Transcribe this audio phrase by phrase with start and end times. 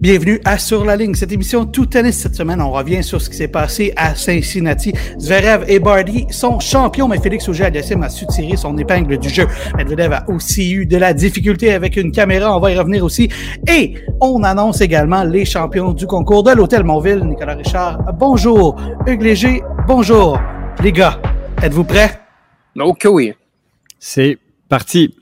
[0.00, 1.16] Bienvenue à Sur la ligne.
[1.16, 4.92] Cette émission tout tennis cette semaine, on revient sur ce qui s'est passé à Cincinnati.
[5.18, 9.48] Zverev et Barty sont champions, mais Félix Auger-Aliassime a su tirer son épingle du jeu.
[9.76, 13.28] Medvedev a aussi eu de la difficulté avec une caméra, on va y revenir aussi.
[13.68, 17.24] Et on annonce également les champions du concours de l'Hôtel Montville.
[17.24, 18.80] Nicolas Richard, bonjour.
[19.04, 20.40] Hugues Léger, bonjour.
[20.80, 21.20] Les gars,
[21.60, 22.20] êtes-vous prêts?
[22.78, 23.32] Ok, oui.
[23.98, 24.38] C'est
[24.68, 25.17] parti.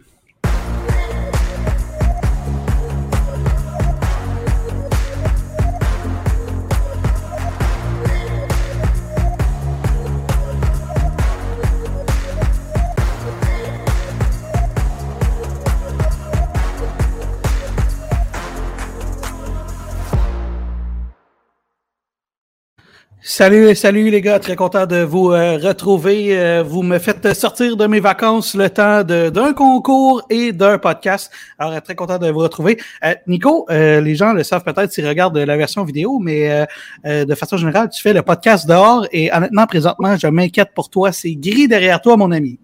[23.38, 26.38] Salut, salut les gars, très content de vous euh, retrouver.
[26.38, 31.30] Euh, vous me faites sortir de mes vacances le temps d'un concours et d'un podcast.
[31.58, 32.78] Alors, euh, très content de vous retrouver.
[33.26, 36.66] Nico, les gens le savent peut-être s'ils regardent la version vidéo, mais
[37.04, 41.12] de façon générale, tu fais le podcast dehors et honnêtement, présentement, je m'inquiète pour toi.
[41.12, 42.58] C'est gris derrière toi, mon ami.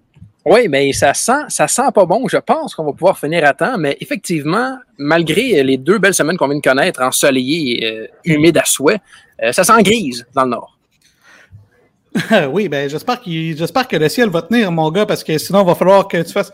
[0.47, 2.27] Oui, mais ça sent, ça sent pas bon.
[2.29, 6.39] Je pense qu'on va pouvoir finir à temps, mais effectivement, malgré les deux belles semaines
[6.39, 9.01] qu'on vient de connaître, ensoleillées et humides à souhait,
[9.43, 10.72] euh, ça sent grise dans le nord.
[12.51, 15.67] oui, ben j'espère j'espère que le ciel va tenir, mon gars, parce que sinon, il
[15.67, 16.53] va falloir que tu fasses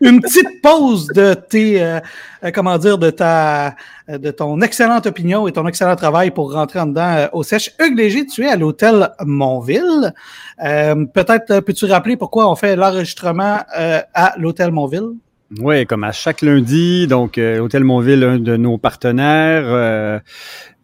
[0.00, 1.98] une petite pause de tes euh,
[2.44, 3.74] euh, comment dire de ta
[4.08, 7.74] de ton excellente opinion et ton excellent travail pour rentrer en dedans au sèche.
[7.80, 10.14] Hugues tu es à l'hôtel Montville.
[10.58, 15.14] Peut-être peux-tu rappeler pourquoi on fait l'enregistrement à l'hôtel Montville?
[15.58, 20.20] Oui, comme à chaque lundi, donc l'hôtel Montville, un de nos partenaires.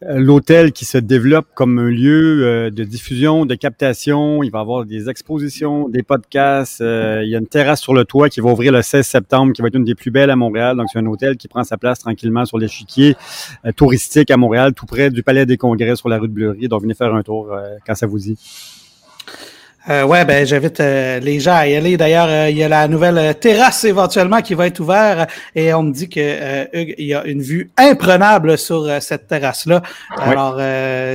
[0.05, 4.42] Euh, l'hôtel qui se développe comme un lieu euh, de diffusion, de captation.
[4.42, 6.80] Il va avoir des expositions, des podcasts.
[6.80, 9.52] Euh, il y a une terrasse sur le toit qui va ouvrir le 16 septembre,
[9.52, 10.77] qui va être une des plus belles à Montréal.
[10.77, 13.16] Donc, c'est un hôtel qui prend sa place tranquillement sur l'échiquier
[13.77, 16.68] touristique à Montréal, tout près du Palais des Congrès sur la rue de Bleury.
[16.68, 17.55] Donc, venez faire un tour
[17.86, 18.36] quand ça vous dit.
[19.91, 21.96] Euh, ouais, ben j'invite euh, les gens à y aller.
[21.96, 25.74] D'ailleurs, euh, il y a la nouvelle euh, terrasse éventuellement qui va être ouverte et
[25.74, 29.83] on me dit que Hugues, il y a une vue imprenable sur cette terrasse-là.
[30.17, 30.58] Alors,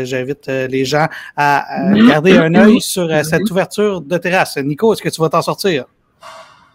[0.03, 1.65] j'invite les gens à
[2.07, 4.57] garder un œil sur cette ouverture de terrasse.
[4.57, 5.85] Nico, est-ce que tu vas t'en sortir?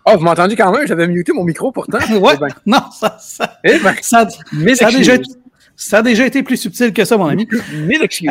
[0.05, 0.87] Oh, vous m'entendez quand même?
[0.87, 1.99] J'avais muté mon micro pourtant.
[2.11, 2.33] ouais.
[2.35, 2.49] Eh ben.
[2.67, 5.13] Non, ça, ça, eh ben, ça, ça, a déjà,
[5.77, 7.47] ça, a déjà, été plus subtil que ça, mon ami.
[7.73, 8.31] Mille excuses.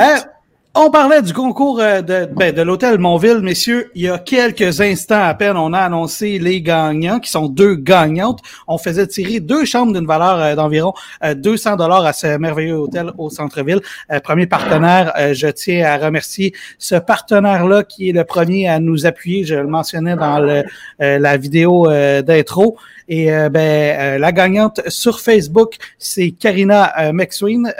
[0.73, 3.91] On parlait du concours euh, de, ben, de l'hôtel Montville, messieurs.
[3.93, 7.75] Il y a quelques instants à peine, on a annoncé les gagnants, qui sont deux
[7.75, 8.39] gagnantes.
[8.69, 10.93] On faisait tirer deux chambres d'une valeur euh, d'environ
[11.35, 13.81] 200 euh, dollars à ce merveilleux hôtel au centre-ville.
[14.23, 19.43] premier partenaire, je tiens à remercier ce partenaire-là qui est le premier à nous appuyer.
[19.43, 20.63] Je le mentionnais dans
[20.99, 21.87] la vidéo
[22.21, 22.77] d'intro.
[23.09, 27.73] Et ben, la gagnante sur Facebook, c'est Karina McSween.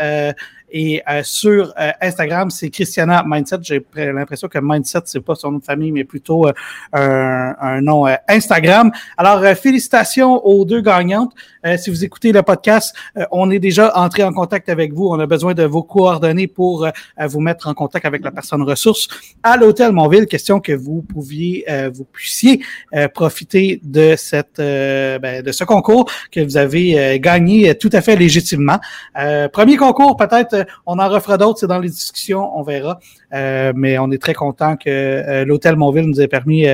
[0.72, 3.58] Et euh, sur euh, Instagram, c'est Christiana Mindset.
[3.62, 6.54] J'ai l'impression que Mindset, c'est pas son nom de famille, mais plutôt euh,
[6.94, 8.92] un, un, nom Instagram.
[9.18, 11.34] Alors, félicitations aux deux gagnantes.
[11.78, 12.96] si vous écoutez le podcast,
[13.32, 15.08] on est déjà entré en contact avec vous.
[15.08, 16.88] On a besoin de vos coordonnées pour
[17.20, 19.08] vous mettre en contact avec la personne ressource
[19.44, 20.26] à l'hôtel Montville.
[20.26, 22.62] Question que vous pouviez, vous puissiez
[23.14, 28.80] profiter de cette, ben, de ce concours que vous avez gagné tout à fait légitimement.
[29.52, 33.00] premier concours, peut-être on en refera d'autres, c'est dans les discussions, on verra.
[33.34, 36.66] Euh, mais on est très content que euh, l'hôtel Montville nous ait permis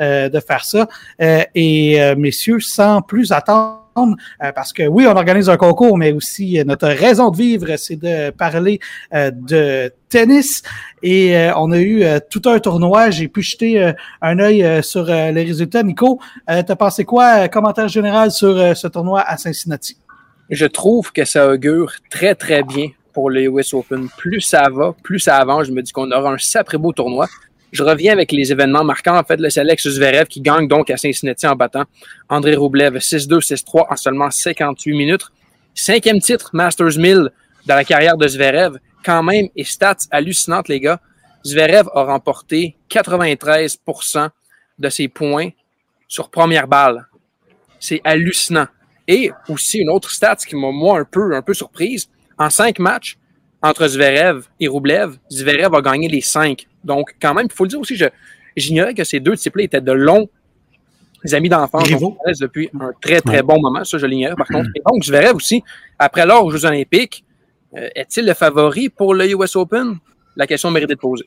[0.00, 0.88] euh, de faire ça.
[1.18, 4.16] et messieurs, sans plus attendre,
[4.54, 8.30] parce que oui, on organise un concours, mais aussi notre raison de vivre, c'est de
[8.30, 8.80] parler
[9.12, 10.62] de tennis.
[11.02, 13.10] Et on a eu tout un tournoi.
[13.10, 15.82] J'ai pu jeter un œil sur les résultats.
[15.84, 17.48] Nico, t'as pensé quoi?
[17.48, 19.96] Commentaire général sur ce tournoi à Cincinnati?
[20.50, 24.08] Je trouve que ça augure très, très bien pour le US Open.
[24.18, 25.68] Plus ça va, plus ça avance.
[25.68, 27.28] Je me dis qu'on aura un sacré beau tournoi.
[27.72, 29.18] Je reviens avec les événements marquants.
[29.18, 31.84] En fait, le Alex Zverev qui gagne donc à Cincinnati en battant
[32.28, 35.26] André Roublev 6-2, 6-3 en seulement 58 minutes.
[35.74, 37.30] Cinquième titre Masters 1000
[37.66, 38.78] dans la carrière de Zverev.
[39.04, 41.00] Quand même, et stats hallucinantes, les gars.
[41.44, 44.28] Zverev a remporté 93%
[44.78, 45.50] de ses points
[46.08, 47.06] sur première balle.
[47.80, 48.66] C'est hallucinant.
[49.06, 52.08] Et aussi une autre stat qui m'a moi un peu, un peu surprise.
[52.38, 53.18] En cinq matchs
[53.62, 56.66] entre Zverev et Roublev, Zverev a gagné les cinq.
[56.84, 57.98] Donc, quand même, il faut le dire aussi,
[58.56, 60.28] j'ignorais que ces deux types-là étaient de longs
[61.32, 61.88] amis d'enfance
[62.38, 63.82] depuis un très, très bon moment.
[63.84, 64.68] Ça, je l'ignorais par contre.
[64.74, 65.62] Et donc, Zverev aussi,
[65.98, 67.24] après l'or aux Jeux Olympiques,
[67.76, 69.96] euh, est-il le favori pour le US Open?
[70.36, 71.26] La question mérite d'être posée.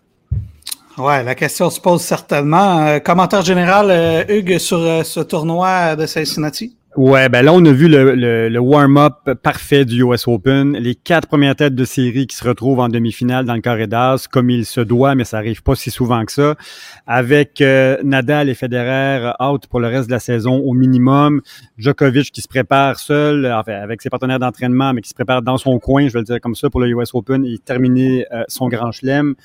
[0.98, 2.86] Ouais, la question se pose certainement.
[2.86, 6.77] Euh, commentaire général, euh, Hugues, sur ce tournoi de Cincinnati?
[6.98, 8.16] Ouais, ben là, on a vu le,
[8.50, 10.76] le, warm-up parfait du US Open.
[10.76, 14.26] Les quatre premières têtes de série qui se retrouvent en demi-finale dans le carré d'as,
[14.28, 16.56] comme il se doit, mais ça arrive pas si souvent que ça.
[17.06, 21.44] Avec euh, Nadal et Federer out pour le reste de la saison au minimum.
[21.78, 25.58] Djokovic qui se prépare seul, enfin, avec ses partenaires d'entraînement, mais qui se prépare dans
[25.58, 28.44] son coin, je vais le dire comme ça, pour le US Open et terminer euh,
[28.48, 29.36] son grand chelem.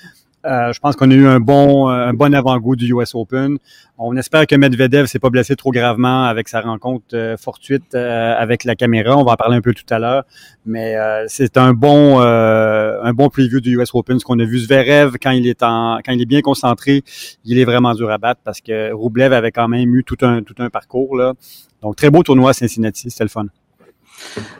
[0.45, 3.59] Euh, je pense qu'on a eu un bon, euh, un bon avant-goût du US Open.
[3.97, 8.65] On espère que Medvedev s'est pas blessé trop gravement avec sa rencontre euh, fortuite avec
[8.65, 9.17] la caméra.
[9.17, 10.25] On va en parler un peu tout à l'heure,
[10.67, 10.97] mais
[11.29, 14.19] c'est un bon, un bon preview du US Open.
[14.19, 17.05] Ce qu'on a vu Zverev quand il est en, quand il est bien concentré,
[17.45, 20.43] il est vraiment dur à battre parce que Roublev avait quand même eu tout un,
[20.43, 21.35] tout un parcours là.
[21.83, 23.47] Donc très beau tournoi à Cincinnati, c'était le fun.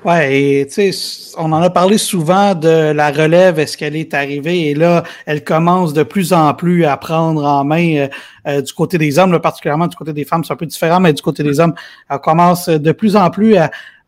[0.05, 4.15] Ouais, et tu sais, on en a parlé souvent de la relève, est-ce qu'elle est
[4.15, 8.09] arrivée, et là, elle commence de plus en plus à prendre en main euh,
[8.49, 11.13] euh, du côté des hommes, particulièrement du côté des femmes, c'est un peu différent, mais
[11.13, 11.75] du côté des hommes,
[12.11, 13.57] elle commence de plus en plus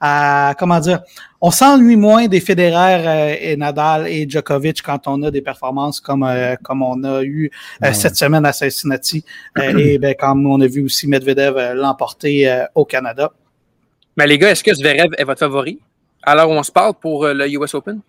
[0.00, 1.00] à, comment dire,
[1.40, 6.00] on s'ennuie moins des Federer euh, et Nadal et Djokovic quand on a des performances
[6.00, 6.28] comme
[6.62, 7.50] comme on a eu
[7.92, 9.24] cette semaine à Cincinnati,
[9.56, 13.32] et ben, comme on a vu aussi Medvedev l'emporter au Canada.
[14.16, 15.78] Mais les gars, est-ce que Zverev est votre favori?
[16.22, 18.00] Alors on se parle pour euh, le US Open?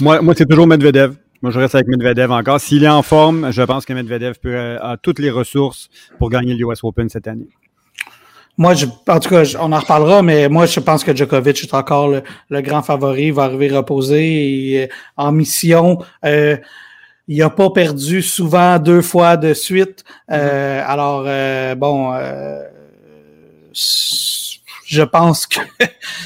[0.00, 1.16] Moi, moi c'est toujours Medvedev.
[1.40, 2.60] Moi, je reste avec Medvedev encore.
[2.60, 5.88] S'il est en forme, je pense que Medvedev peut, euh, a toutes les ressources
[6.18, 7.48] pour gagner le US Open cette année.
[8.58, 11.74] Moi, je, en tout cas, on en reparlera, mais moi, je pense que Djokovic est
[11.74, 13.26] encore le, grand favori.
[13.26, 14.86] Il va arriver reposé et, euh,
[15.16, 15.98] en mission.
[16.24, 16.56] Euh,
[17.28, 20.02] il n'a pas perdu souvent deux fois de suite.
[20.32, 21.22] Euh, alors,
[21.76, 22.12] bon,
[24.88, 25.60] je pense que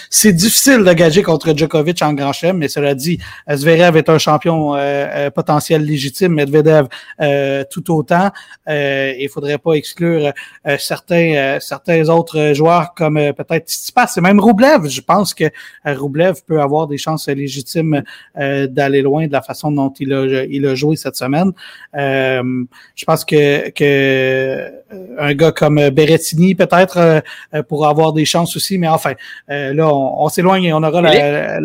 [0.09, 3.19] c'est difficile de gager contre Djokovic en grand chelem, mais cela dit,
[3.53, 6.87] Zverev est un champion euh, euh, potentiel légitime, Medvedev
[7.20, 8.31] euh, tout autant.
[8.69, 10.32] il faudrait pas exclure
[10.79, 14.88] certains certains autres joueurs comme peut-être Tsitsipas et même Roublev.
[14.88, 15.44] Je pense que
[15.85, 18.03] Roublev peut avoir des chances légitimes
[18.37, 21.53] d'aller loin de la façon dont il a il a joué cette semaine.
[21.94, 24.70] je pense que que
[25.19, 27.23] un gars comme Berrettini peut-être
[27.69, 29.14] pour avoir des chances aussi, mais enfin,
[29.50, 31.60] euh, là, on, s'éloigne et on aura la,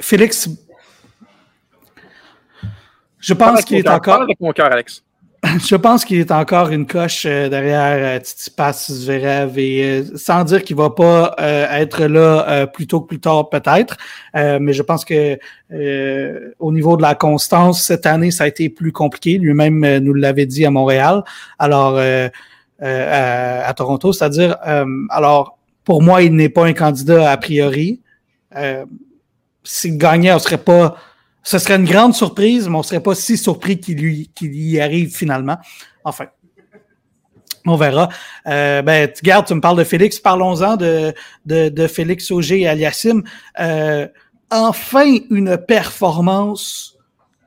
[0.00, 0.48] Félix,
[3.18, 4.22] je pense qu'il est encore.
[4.22, 5.02] Avec mon cœur, Alex.
[5.68, 10.44] Je pense qu'il est encore une coche euh, derrière Titi Pass Zverev et euh, sans
[10.44, 13.96] dire qu'il va pas être là plus tôt que plus tard peut-être,
[14.34, 15.38] mais je pense que
[16.58, 19.38] au niveau de la constance cette année ça a été plus compliqué.
[19.38, 21.22] Lui-même nous l'avait dit à Montréal.
[21.58, 22.00] Alors
[22.82, 24.12] euh, à, Toronto.
[24.12, 28.02] C'est-à-dire, euh, alors, pour moi, il n'est pas un candidat a priori.
[28.56, 28.84] Euh,
[29.64, 30.96] S'il gagnait, on serait pas.
[31.42, 35.14] Ce serait une grande surprise, mais on serait pas si surpris qu'il qu'il y arrive
[35.14, 35.58] finalement.
[36.04, 36.26] Enfin.
[37.68, 38.08] On verra.
[38.46, 40.20] Euh, ben, tu gardes, tu me parles de Félix.
[40.20, 41.12] Parlons-en de,
[41.46, 43.24] de, Félix Auger et Aliassim.
[44.50, 46.95] Enfin, une performance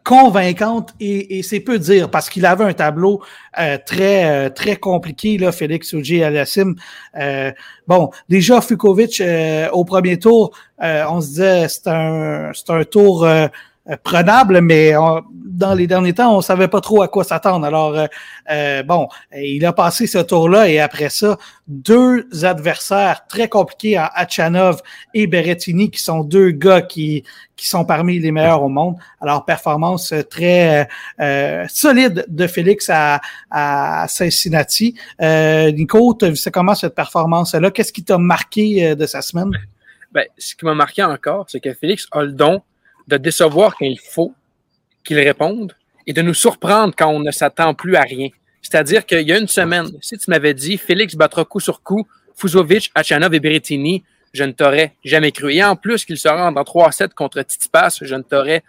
[0.10, 3.22] convaincante et, c'est peu dire parce qu'il avait un tableau
[3.60, 6.74] euh, très euh, très compliqué là Félix Ogier Alassim
[7.16, 7.52] euh,
[7.88, 9.22] bon déjà Fukovic
[9.72, 13.28] au premier tour on se disait c'est un c'est un tour
[14.03, 14.94] prenable, mais
[15.59, 17.65] dans les derniers temps, on savait pas trop à quoi s'attendre.
[17.65, 18.07] Alors, euh,
[18.50, 21.38] euh, bon, il a passé ce tour-là et après ça,
[21.68, 24.81] deux adversaires très compliqués à Hachanov
[25.13, 27.24] et Berrettini, qui sont deux gars qui,
[27.58, 28.96] qui sont parmi les meilleurs au monde.
[29.19, 30.88] Alors, performance très
[31.67, 33.19] solide de Félix à,
[33.51, 34.96] à Cincinnati.
[35.19, 37.69] Nico, tu vu comment cette performance-là?
[37.72, 39.51] Qu'est-ce qui t'a marqué de sa semaine?
[40.12, 42.62] Ben, ce qui m'a marqué encore, c'est que Félix a le don
[43.10, 44.34] de décevoir quand il faut
[45.04, 45.75] qu'il réponde
[46.06, 48.30] et de nous surprendre quand on ne s'attend plus à rien.
[48.62, 52.08] C'est-à-dire qu'il y a une semaine, si tu m'avais dit Félix battra coup sur coup
[52.36, 55.54] Fuzovic, Achanov et Berrettini, je ne t'aurais jamais cru.
[55.54, 58.63] Et en plus qu'il se rende en 3-7 contre Titipas, je ne t'aurais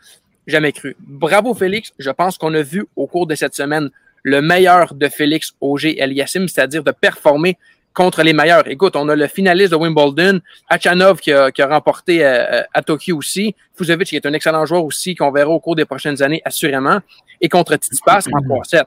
[0.47, 0.97] jamais cru.
[1.00, 3.90] Bravo Félix, je pense qu'on a vu au cours de cette semaine
[4.23, 7.59] le meilleur de Félix Auger Eliassim, c'est-à-dire de performer
[8.00, 8.66] contre les meilleurs.
[8.66, 10.40] Écoute, on a le finaliste de Wimbledon,
[10.71, 14.64] Achanov qui a, qui a remporté euh, à Tokyo aussi, Fuzovic qui est un excellent
[14.64, 17.00] joueur aussi qu'on verra au cours des prochaines années assurément,
[17.42, 18.85] et contre Tsitsipas en 3-7.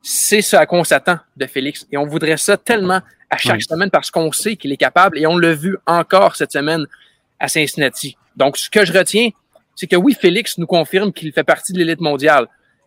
[0.00, 3.62] C'est ce à quoi on s'attend de Félix et on voudrait ça tellement à chaque
[3.62, 6.86] semaine parce qu'on sait qu'il est capable et on l'a vu encore cette semaine
[7.38, 8.16] à Cincinnati.
[8.34, 9.28] Donc, ce que je retiens,
[9.76, 12.46] c'est que oui, Félix nous confirme qu'il fait partie de l'élite mondiale.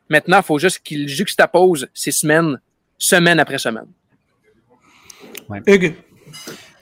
[0.10, 2.60] Maintenant, il faut juste qu'il juxtapose ces semaines,
[2.98, 3.86] semaine après semaine.
[5.50, 5.62] Ouais.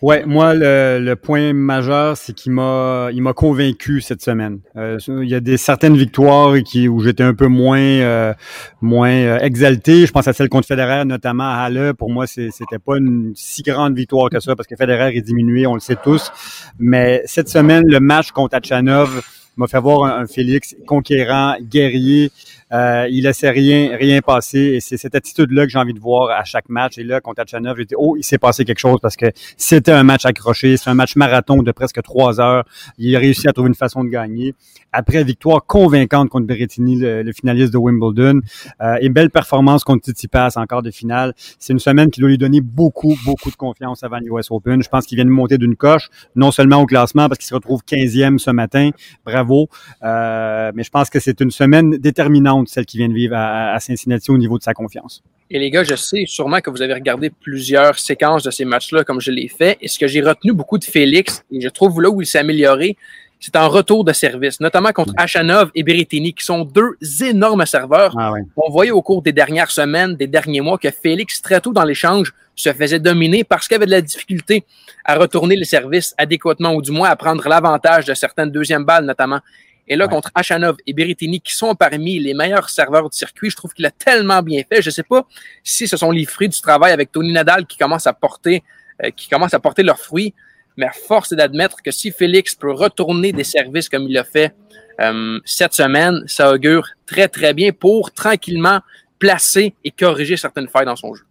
[0.03, 4.59] Ouais, moi le, point majeur, c'est qu'il m'a il m'a convaincu cette semaine.
[4.75, 8.33] Euh, il y a des certaines victoires qui où j'étais un peu moins euh,
[8.81, 10.05] moins euh, exalté.
[10.05, 11.93] Je pense à celle contre Federer, notamment à Halle.
[11.93, 15.65] Pour moi, c'était pas une si grande victoire que ça parce que Federer est diminué,
[15.67, 16.33] on le sait tous.
[16.79, 19.21] Mais cette semaine, le match contre Achanov
[19.55, 22.29] m'a fait voir un Félix conquérant, guerrier.
[22.73, 26.31] Euh, il laissait rien, rien passer et c'est cette attitude-là que j'ai envie de voir
[26.31, 26.97] à chaque match.
[26.97, 29.27] Et là, contre Achanov, j'ai dit, oh, il s'est passé quelque chose parce que
[29.57, 32.65] c'était un match accroché, c'est un match marathon de presque trois heures.
[32.97, 34.55] Il a réussi à trouver une façon de gagner.
[34.91, 38.41] Après, victoire convaincante contre Berrettini, le, finaliste de Wimbledon.
[38.81, 41.33] Euh, et belle performance contre Tsitsipas encore de finale.
[41.59, 44.83] C'est une semaine qui doit lui donner beaucoup, beaucoup de confiance avant l'US Open.
[44.83, 47.55] Je pense qu'il vient de monter d'une coche, non seulement au classement parce qu'il se
[47.55, 48.91] retrouve 15e ce matin.
[49.25, 49.67] Bravo.
[50.03, 53.79] Euh, mais je pense que c'est une semaine déterminante celle qui vient de vivre à,
[53.79, 55.23] Cincinnati au niveau de sa confiance.
[55.49, 59.03] Et les gars, je sais sûrement que vous avez regardé plusieurs séquences de ces matchs-là
[59.03, 59.77] comme je l'ai fait.
[59.81, 62.39] Et ce que j'ai retenu beaucoup de Félix, et je trouve là où il s'est
[62.39, 62.97] amélioré,
[63.45, 68.15] c'est en retour de service, notamment contre Achanov et Berrettini, qui sont deux énormes serveurs.
[68.17, 71.73] Ah On voyait au cours des dernières semaines, des derniers mois, que Félix, très tôt
[71.73, 74.63] dans l'échange, se faisait dominer parce qu'il avait de la difficulté
[75.03, 79.05] à retourner les services adéquatement, ou du moins à prendre l'avantage de certaines deuxièmes balles,
[79.05, 79.41] notamment.
[79.87, 83.55] Et là, contre Achanov et Berrettini, qui sont parmi les meilleurs serveurs du circuit, je
[83.55, 84.81] trouve qu'il a tellement bien fait.
[84.81, 85.27] Je sais pas
[85.63, 88.63] si ce sont les fruits du travail avec Tony Nadal qui commencent à porter,
[89.03, 90.33] euh, qui commencent à porter leurs fruits.
[90.77, 94.55] Mais force est d'admettre que si Félix peut retourner des services comme il l'a fait
[95.01, 98.79] euh, cette semaine, ça augure très, très bien pour tranquillement
[99.19, 101.23] placer et corriger certaines failles dans son jeu.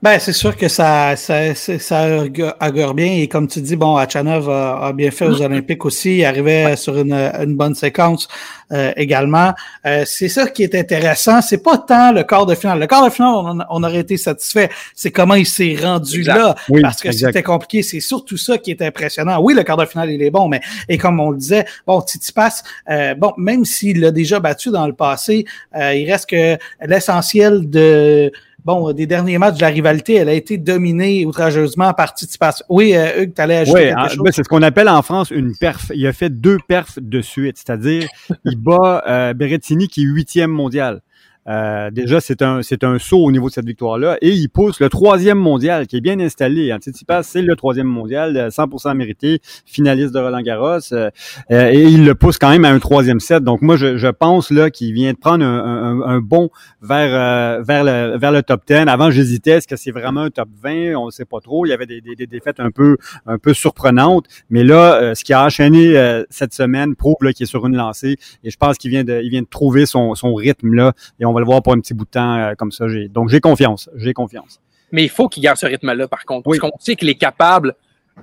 [0.00, 3.14] Ben, c'est sûr que ça, ça, ça augure bien.
[3.14, 6.18] Et comme tu dis, bon, Achanov a, bien fait aux Olympiques aussi.
[6.18, 8.28] Il arrivait sur une, une bonne séquence
[8.70, 9.54] euh, également.
[9.86, 11.42] Euh, c'est ça qui est intéressant.
[11.42, 12.78] C'est pas tant le quart de finale.
[12.78, 14.70] Le quart de finale, on, on aurait été satisfait.
[14.94, 16.54] C'est comment il s'est rendu là.
[16.80, 17.82] parce que c'était compliqué.
[17.82, 19.40] C'est surtout ça qui est impressionnant.
[19.40, 22.00] Oui, le quart de finale, il est bon, mais et comme on le disait, bon,
[22.02, 26.56] Titi Pass, euh, bon, même s'il l'a déjà battu dans le passé, il reste que
[26.86, 28.30] l'essentiel de
[28.68, 32.62] bon, des derniers matchs de la rivalité, elle a été dominée outrageusement par Tsitsipas.
[32.68, 34.22] Oui, euh, Hugues, tu allais ajouter quelque ah, chose?
[34.22, 35.90] Ben, c'est ce qu'on appelle en France une perf.
[35.94, 38.06] Il a fait deux perfs de suite, c'est-à-dire
[38.44, 41.00] il bat euh, Berrettini qui est huitième mondial.
[41.48, 44.18] Euh, déjà, c'est un, c'est un saut au niveau de cette victoire-là.
[44.20, 46.72] Et il pousse le troisième mondial qui est bien installé.
[46.72, 50.92] Anticipas, c'est le troisième mondial, 100% mérité, finaliste de Roland Garros.
[50.92, 51.10] Euh,
[51.50, 53.42] euh, et il le pousse quand même à un troisième set.
[53.42, 56.50] Donc moi, je, pense là qu'il vient de prendre un, un, bon
[56.82, 58.88] vers, vers, le, vers le top 10.
[58.88, 60.94] Avant, j'hésitais, est-ce que c'est vraiment un top 20?
[60.96, 61.66] On ne sait pas trop.
[61.66, 64.26] Il y avait des, défaites un peu, un peu surprenantes.
[64.50, 68.16] Mais là, ce qui a enchaîné cette semaine prouve qu'il est sur une lancée.
[68.44, 70.92] Et je pense qu'il vient de, il vient de trouver son, son rythme là.
[71.38, 72.86] Le voir pour un petit bout de temps euh, comme ça.
[73.10, 73.88] Donc, j'ai confiance.
[73.96, 74.60] J'ai confiance.
[74.92, 76.44] Mais il faut qu'il garde ce rythme-là, par contre.
[76.44, 77.74] Parce qu'on sait qu'il est capable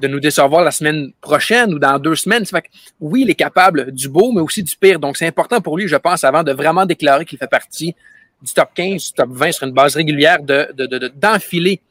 [0.02, 2.46] de nous décevoir la semaine prochaine ou dans deux semaines.
[2.46, 2.66] Fait
[3.00, 5.00] oui, il est capable du beau, mais aussi du pire.
[5.00, 7.96] Donc, c'est important pour lui, je pense, avant de vraiment déclarer qu'il fait partie
[8.42, 11.82] du top 15, du top 20 sur une base régulière, d'enfiler de,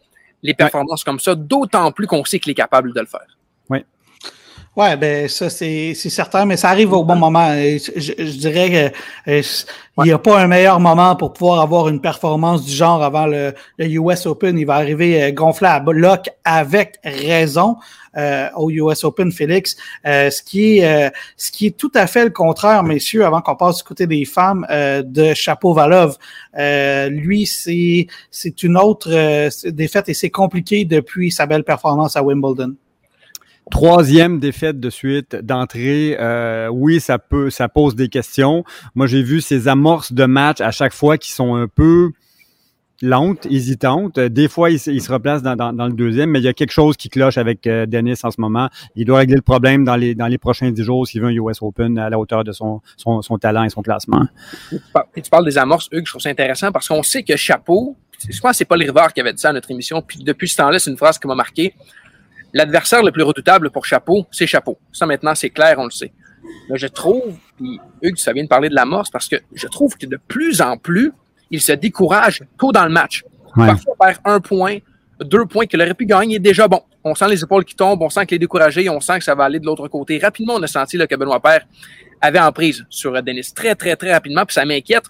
[0.42, 3.33] les performances comme ça, d'autant plus qu'on sait qu'il est capable de le faire.
[4.76, 4.84] Oui.
[4.84, 7.52] Ouais, ben ça c'est certain, mais ça arrive au bon moment.
[7.52, 8.92] Je, dirais
[9.26, 9.42] que euh,
[9.98, 13.26] il n'y a pas un meilleur moment pour pouvoir avoir une performance du genre avant
[13.26, 14.58] le, le US Open.
[14.58, 17.76] Il va arriver euh, gonflé à bloc avec raison
[18.16, 19.76] euh, au US Open, Félix.
[20.04, 23.78] ce qui est ce qui est tout à fait le contraire, messieurs, avant qu'on passe
[23.78, 26.16] du côté des femmes de Chapeau Valov.
[27.10, 29.08] lui, c'est c'est une autre
[29.70, 32.74] défaite et c'est compliqué depuis sa belle performance à Wimbledon.
[33.70, 38.64] Troisième défaite de suite d'entrée, euh, oui, ça peut, ça pose des questions.
[38.94, 42.12] Moi, j'ai vu ces amorces de match à chaque fois qui sont un peu
[43.00, 44.18] lentes, hésitantes.
[44.20, 47.08] Des fois, il, se replace dans, le deuxième, mais il y a quelque chose qui
[47.08, 48.68] cloche avec euh, Dennis en ce moment.
[48.96, 51.32] Il doit régler le problème dans les, dans les prochains dix jours s'il veut un
[51.32, 54.26] US Open à la hauteur de son, son, son talent et son classement.
[55.16, 57.96] Et tu parles des amorces, Hugues, je trouve ça intéressant parce qu'on sait que Chapeau,
[58.28, 60.48] je pense que c'est Paul Rivard qui avait dit ça à notre émission, puis depuis
[60.48, 61.74] ce temps-là, c'est une phrase qui m'a marqué.
[62.54, 64.78] L'adversaire le plus redoutable pour Chapeau, c'est Chapeau.
[64.92, 66.12] Ça, maintenant, c'est clair, on le sait.
[66.70, 69.66] Mais je trouve, puis Hugues, ça vient de parler de la morse, parce que je
[69.66, 71.12] trouve que de plus en plus,
[71.50, 73.24] il se décourage tôt dans le match.
[73.54, 74.78] Parfois, perd un point,
[75.20, 76.80] deux points qu'il aurait pu gagner déjà bon.
[77.02, 79.34] On sent les épaules qui tombent, on sent qu'il est découragé, on sent que ça
[79.34, 80.18] va aller de l'autre côté.
[80.18, 81.66] Rapidement, on a senti là, que Benoît Père
[82.20, 84.44] avait en prise sur Denis très, très, très rapidement.
[84.46, 85.04] Puis ça m'inquiète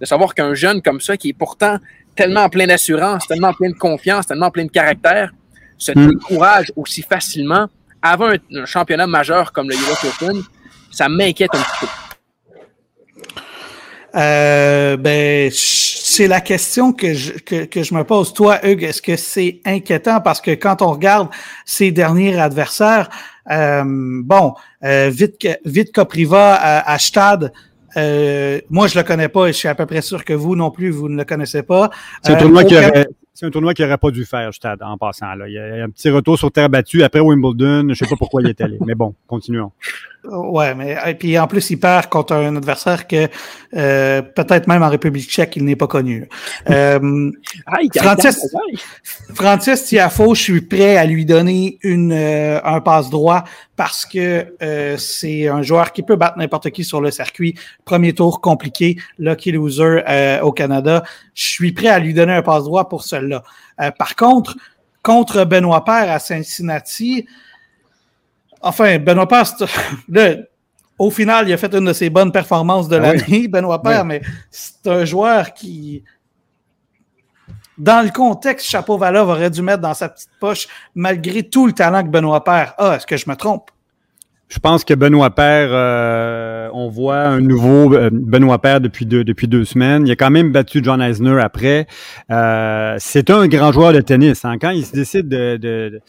[0.00, 1.78] de savoir qu'un jeune comme ça, qui est pourtant
[2.14, 5.32] tellement plein d'assurance, tellement plein de confiance, tellement plein de caractère,
[5.78, 7.68] se décourage aussi facilement
[8.02, 10.42] avant un, championnat majeur comme le US Open,
[10.90, 11.86] ça m'inquiète un petit peu.
[14.14, 18.32] Euh, ben, c'est la question que je, que, que je me pose.
[18.32, 20.20] Toi, Hugues, est-ce que c'est inquiétant?
[20.20, 21.28] Parce que quand on regarde
[21.64, 23.10] ses derniers adversaires,
[23.50, 24.54] euh, bon,
[24.84, 27.52] euh, vite, vite Copriva à, à Stade,
[27.96, 30.56] euh, moi, je le connais pas et je suis à peu près sûr que vous
[30.56, 31.90] non plus, vous ne le connaissez pas.
[32.22, 33.06] C'est un euh, tournoi qui aurait,
[33.38, 35.32] c'est un tournoi qui n'aurait pas dû faire, Stade, en passant.
[35.36, 35.46] Là.
[35.46, 37.86] Il y a un petit retour sur terre battue après Wimbledon.
[37.90, 38.78] Je sais pas pourquoi il est allé.
[38.84, 39.70] mais bon, continuons.
[40.24, 43.28] Ouais, mais et puis en plus, il perd contre un adversaire que
[43.74, 46.28] euh, peut-être même en République tchèque, il n'est pas connu.
[46.68, 47.30] Euh,
[47.96, 48.56] Francis,
[49.32, 53.44] Francis Tiafo, je suis prêt à lui donner une euh, un passe droit
[53.76, 57.54] parce que euh, c'est un joueur qui peut battre n'importe qui sur le circuit.
[57.84, 61.04] Premier tour compliqué, lucky loser euh, au Canada.
[61.34, 63.92] Je suis prêt à lui donner un passe droit pour cela.
[63.92, 64.56] par contre,
[65.02, 67.26] contre Benoît Père à Cincinnati,
[68.60, 69.44] Enfin, Benoît Père,
[70.98, 74.04] au final, il a fait une de ses bonnes performances de ah l'année, Benoît Père,
[74.04, 74.20] mais
[74.50, 76.02] c'est un joueur qui,
[77.76, 81.72] dans le contexte, Chapeau Valov aurait dû mettre dans sa petite poche, malgré tout le
[81.72, 82.96] talent que Benoît Père a.
[82.96, 83.70] Est-ce que je me trompe?
[84.48, 89.22] Je pense que Benoît Père, euh, on voit un nouveau euh, Benoît Père depuis deux,
[89.22, 90.06] depuis deux semaines.
[90.06, 91.86] Il a quand même battu John Eisner après.
[92.30, 94.46] Euh, c'est un grand joueur de tennis.
[94.46, 94.56] Hein.
[94.58, 96.00] Quand il se décide de,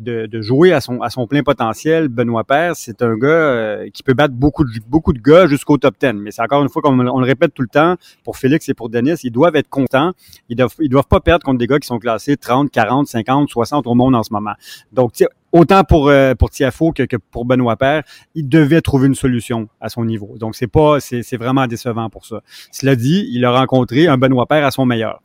[0.00, 4.02] de, jouer à son, à son plein potentiel, Benoît Père, c'est un gars euh, qui
[4.02, 6.12] peut battre beaucoup de, beaucoup de gars jusqu'au top 10.
[6.14, 8.74] Mais c'est encore une fois, comme on, le répète tout le temps, pour Félix et
[8.74, 10.12] pour Denis, ils doivent être contents.
[10.48, 13.48] Ils doivent, ils doivent pas perdre contre des gars qui sont classés 30, 40, 50,
[13.48, 14.54] 60 au monde en ce moment.
[14.92, 15.12] Donc,
[15.52, 18.02] autant pour euh, pour Tiafo que, que, pour Benoît Père,
[18.34, 20.36] il devait trouver une solution à son niveau.
[20.38, 22.42] Donc c'est pas c'est vraiment décevant pour ça.
[22.70, 25.20] Cela dit, il a rencontré un Benoît Père à son meilleur.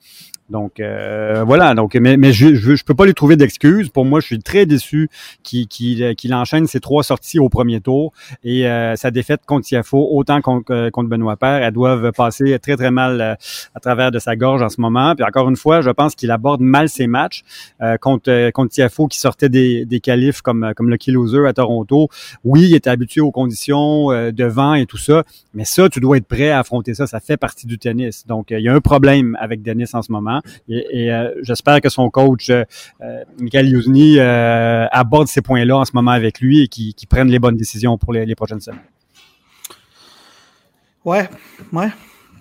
[0.50, 3.90] Donc euh, voilà, donc mais, je, je, peux pas lui trouver d'excuses.
[3.90, 5.10] Pour moi, je suis très déçu
[5.42, 10.42] qu'il enchaîne ses trois sorties au premier tour et euh, sa défaite contre Tiafo, autant
[10.42, 13.38] contre, euh, contre Benoît Père, elles doivent passer très très mal
[13.74, 15.16] à travers de sa gorge en ce moment.
[15.16, 17.44] Puis encore une fois, je pense qu'il aborde mal ses matchs
[18.02, 22.10] contre contre Tiafo qui sortait des, des qualifs comme comme le loser à Toronto.
[22.44, 25.24] Oui, il était habitué aux conditions de vent et tout ça,
[25.54, 27.08] mais ça, tu dois être prêt à affronter ça.
[27.08, 28.28] Ça fait partie du tennis.
[28.28, 30.35] Donc il y a un problème avec Denis en ce moment.
[30.70, 32.64] Et, euh, j'espère que son coach, euh,
[33.02, 37.30] euh Michael Yousni, euh, aborde ces points-là en ce moment avec lui et qu'il prenne
[37.30, 38.82] les bonnes décisions pour les, prochaines semaines.
[41.04, 41.30] Ouais,
[41.72, 41.90] ouais.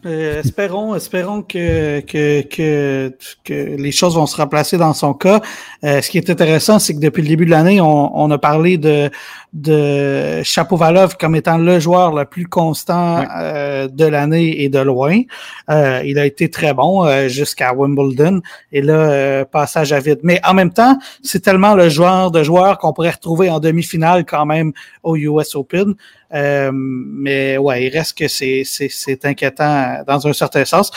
[0.05, 3.13] Espérons, espérons que, que,
[3.49, 5.41] les choses vont se remplacer dans son cas.
[5.83, 9.11] Ce qui est intéressant, c'est que depuis le début de l'année, on, a parlé de,
[9.55, 15.23] de Chapovalov comme étant le joueur le plus constant euh, de l'année et de loin.
[15.69, 20.21] il a été très bon jusqu'à Wimbledon et là, passage à vide.
[20.23, 24.25] Mais en même temps, c'est tellement le joueur de joueur qu'on pourrait retrouver en demi-finale
[24.25, 25.95] quand même au US Open.
[26.35, 30.91] Euh, mais ouais, il reste que c'est inquiétant dans un certain sens.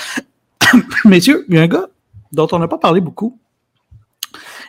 [1.06, 1.88] Messieurs, il y a un gars
[2.32, 3.38] dont on n'a pas parlé beaucoup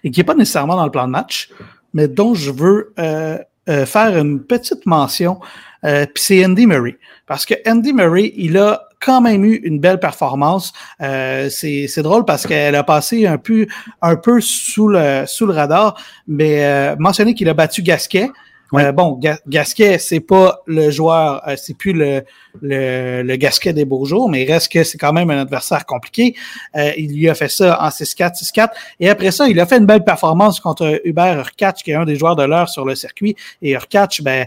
[0.05, 1.51] et qui n'est pas nécessairement dans le plan de match,
[1.93, 5.39] mais dont je veux euh, euh, faire une petite mention,
[5.83, 6.99] puis c'est Andy Murray.
[7.27, 10.73] Parce que Andy Murray, il a quand même eu une belle performance.
[10.99, 13.67] c'est drôle parce qu'elle a passé un peu,
[14.03, 18.29] un peu sous, le, sous le radar, mais mentionner qu'il a battu Gasquet,
[18.75, 22.23] euh, bon, Gasquet, c'est pas le joueur, euh, c'est plus le,
[22.63, 25.87] le, le, Gasquet des beaux jours, mais il reste que c'est quand même un adversaire
[25.87, 26.35] compliqué.
[26.77, 28.69] Euh, il lui a fait ça en 6-4, 6-4.
[29.01, 32.05] Et après ça, il a fait une belle performance contre Hubert Urkach, qui est un
[32.05, 33.37] des joueurs de l'heure sur le circuit.
[33.63, 34.47] Et Urkach, ben,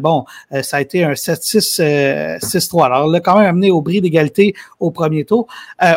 [0.00, 0.24] bon,
[0.62, 2.86] ça a été un 7-6, 6-3.
[2.86, 5.46] Alors, il l'a quand même amené au bris d'égalité au premier tour,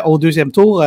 [0.04, 0.84] au deuxième tour,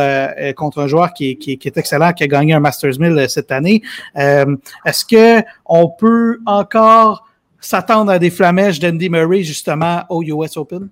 [0.56, 3.52] contre un joueur qui, qui, qui, est excellent, qui a gagné un Masters 1000 cette
[3.52, 3.82] année.
[4.16, 7.24] Est-ce que on peut encore
[7.64, 10.88] s'attendre à des flamèches d'Andy Murray justement au US Open?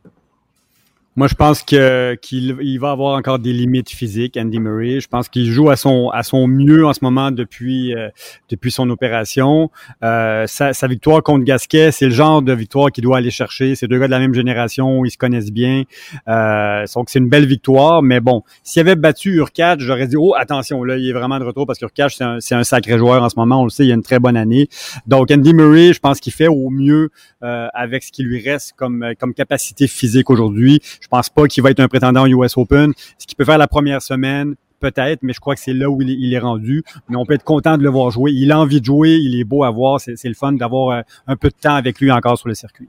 [1.14, 4.98] Moi, je pense que qu'il il va avoir encore des limites physiques, Andy Murray.
[4.98, 8.09] Je pense qu'il joue à son à son mieux en ce moment depuis euh,
[8.48, 9.70] depuis son opération.
[10.03, 13.75] Euh, sa, sa, victoire contre Gasquet, c'est le genre de victoire qu'il doit aller chercher.
[13.75, 15.83] C'est deux gars de la même génération, ils se connaissent bien.
[16.29, 20.35] Euh, donc c'est une belle victoire, mais bon, s'il avait battu Urquhart, j'aurais dit oh
[20.35, 23.22] attention, là il est vraiment de retour parce qu'Urquhart c'est un, c'est un sacré joueur
[23.22, 23.61] en ce moment.
[23.61, 24.70] On le sait, il a une très bonne année.
[25.07, 27.11] Donc Andy Murray, je pense qu'il fait au mieux
[27.42, 30.81] euh, avec ce qui lui reste comme comme capacité physique aujourd'hui.
[31.03, 32.93] Je pense pas qu'il va être un prétendant au US Open.
[33.19, 36.01] Ce qu'il peut faire la première semaine, peut-être, mais je crois que c'est là où
[36.01, 36.85] il est, rendu.
[37.09, 38.31] Mais on peut être content de le voir jouer.
[38.33, 40.01] Il a envie de jouer, il est beau à voir.
[40.01, 42.88] C'est le fun d'avoir euh, un peu de temps avec lui encore sur le circuit.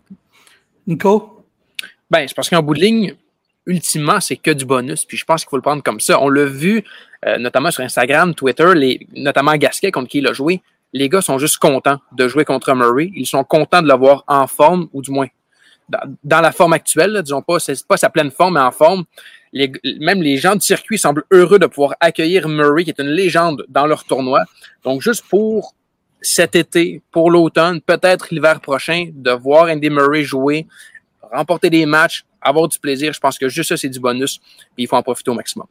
[0.85, 1.45] Nico?
[2.11, 3.15] Ben, je pense qu'en bout de ligne,
[3.65, 5.05] ultimement, c'est que du bonus.
[5.05, 6.21] Puis je pense qu'il faut le prendre comme ça.
[6.21, 6.83] On l'a vu,
[7.25, 10.61] euh, notamment sur Instagram, Twitter, les, notamment Gasquet contre qui il a joué.
[10.93, 13.11] Les gars sont juste contents de jouer contre Murray.
[13.15, 15.27] Ils sont contents de l'avoir en forme, ou du moins
[15.89, 19.05] dans, la forme actuelle, disons pas, c'est pas sa pleine forme, mais en forme.
[19.99, 23.65] même les gens de circuit semblent heureux de pouvoir accueillir Murray, qui est une légende
[23.69, 24.43] dans leur tournoi.
[24.83, 25.75] Donc, juste pour
[26.21, 30.65] cet été, pour l'automne, peut-être l'hiver prochain, de voir Andy Murray jouer,
[31.21, 34.39] remporter des matchs, avoir du plaisir, je pense que juste ça, c'est du bonus.
[34.75, 35.67] Puis il faut en profiter au maximum.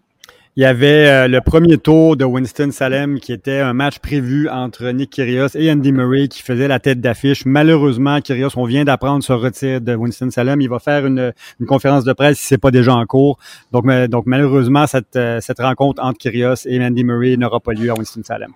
[0.55, 4.87] Il y avait euh, le premier tour de Winston-Salem qui était un match prévu entre
[4.91, 7.47] Nick Kyrgios et Andy Murray qui faisait la tête d'affiche.
[7.47, 10.61] Malheureusement, Kyrgios, on vient d'apprendre ce retire de Winston-Salem.
[10.61, 11.33] Il va faire une,
[11.67, 13.39] conférence de presse si c'est pas déjà en cours.
[13.73, 17.91] Donc, donc malheureusement, cette, euh, cette rencontre entre Kyrgios et Andy Murray n'aura pas lieu
[17.91, 18.53] à Winston-Salem.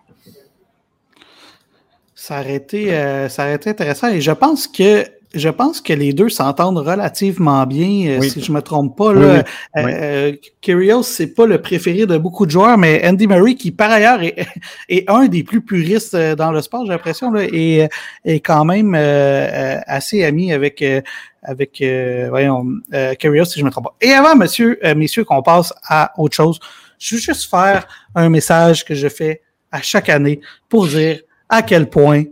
[2.14, 5.02] Ça aurait, été, euh, ça aurait été intéressant et je pense que
[5.38, 9.12] je pense que les deux s'entendent relativement bien, euh, si je me trompe pas.
[9.12, 9.44] Là,
[9.76, 10.32] oui, euh,
[10.68, 14.22] euh c'est pas le préféré de beaucoup de joueurs, mais Andy Murray, qui par ailleurs
[14.22, 14.46] est,
[14.88, 17.88] est un des plus puristes dans le sport, j'ai l'impression, est,
[18.24, 20.82] est quand même assez ami avec
[21.42, 21.82] avec
[22.28, 23.96] voyons euh, si je me trompe pas.
[24.00, 26.58] Et avant, monsieur, messieurs, qu'on passe à autre chose,
[26.98, 31.62] je veux juste faire un message que je fais à chaque année pour dire à
[31.62, 32.24] quel point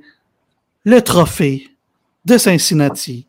[0.85, 1.74] le trophée
[2.25, 3.27] de Cincinnati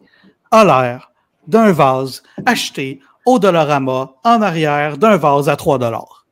[0.51, 1.11] a l'air
[1.47, 6.25] d'un vase acheté au Dollarama en arrière d'un vase à 3 dollars.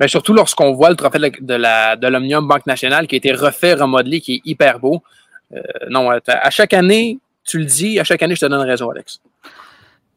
[0.00, 3.32] Mais surtout lorsqu'on voit le trophée de la de l'Omnium Banque Nationale qui a été
[3.32, 5.02] refait, remodelé, qui est hyper beau.
[5.54, 5.60] Euh,
[5.90, 9.20] non, à chaque année, tu le dis, à chaque année, je te donne raison, Alex.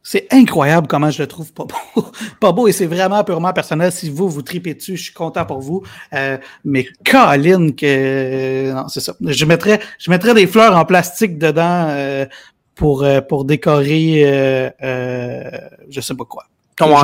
[0.08, 2.06] C'est incroyable comment je le trouve pas beau.
[2.40, 3.92] pas beau et c'est vraiment purement personnel.
[3.92, 5.82] Si vous, vous tripez dessus, je suis content pour vous.
[6.14, 8.72] Euh, mais Colin, que.
[8.72, 9.16] Non, c'est ça.
[9.20, 12.28] Je mettrais, je mettrais des fleurs en plastique dedans euh,
[12.76, 14.22] pour, euh, pour décorer
[14.80, 15.50] euh,
[15.90, 16.44] je sais pas quoi.
[16.78, 16.96] Ton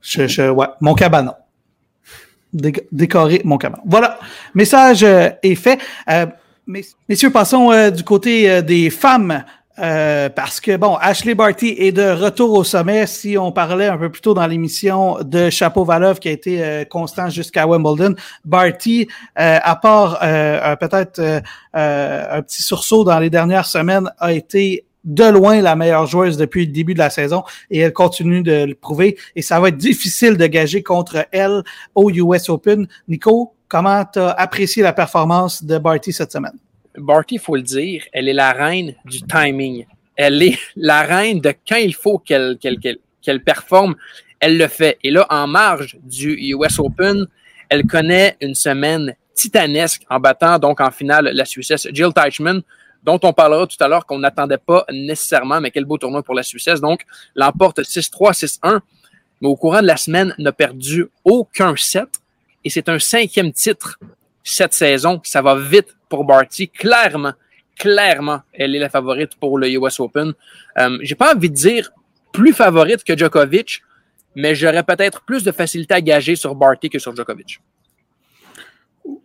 [0.00, 1.34] je, je, ouais, mon cabanon.
[2.54, 3.82] décorer mon cabanon.
[3.84, 4.18] Voilà.
[4.54, 5.78] Message est fait.
[7.06, 9.44] messieurs, passons du côté des femmes.
[9.80, 13.06] Euh, parce que, bon, Ashley Barty est de retour au sommet.
[13.06, 16.62] Si on parlait un peu plus tôt dans l'émission de Chapeau Valov qui a été
[16.62, 18.14] euh, constant jusqu'à Wimbledon,
[18.44, 21.20] Barty, euh, à part peut-être
[21.72, 26.66] un petit sursaut dans les dernières semaines, a été de loin la meilleure joueuse depuis
[26.66, 29.78] le début de la saison et elle continue de le prouver et ça va être
[29.78, 31.62] difficile de gager contre elle
[31.94, 32.86] au US Open.
[33.08, 36.58] Nico, comment tu as apprécié la performance de Barty cette semaine?
[37.00, 39.86] Barty, il faut le dire, elle est la reine du timing.
[40.16, 42.58] Elle est la reine de quand il faut qu'elle
[43.44, 43.96] performe,
[44.38, 44.98] elle le fait.
[45.02, 47.26] Et là, en marge du US Open,
[47.68, 52.62] elle connaît une semaine titanesque en battant donc en finale la Suissesse Jill Teichmann,
[53.02, 56.34] dont on parlera tout à l'heure qu'on n'attendait pas nécessairement, mais quel beau tournoi pour
[56.34, 56.80] la Suissesse.
[56.80, 57.02] Donc,
[57.34, 58.80] l'emporte 6-3, 6-1,
[59.40, 62.08] mais au courant de la semaine, n'a perdu aucun set.
[62.64, 63.98] Et c'est un cinquième titre
[64.42, 65.20] cette saison.
[65.24, 66.68] Ça va vite pour Barty.
[66.68, 67.32] Clairement,
[67.78, 70.34] clairement, elle est la favorite pour le US Open.
[70.76, 71.90] Euh, J'ai pas envie de dire
[72.32, 73.82] plus favorite que Djokovic,
[74.34, 77.60] mais j'aurais peut-être plus de facilité à gager sur Barty que sur Djokovic.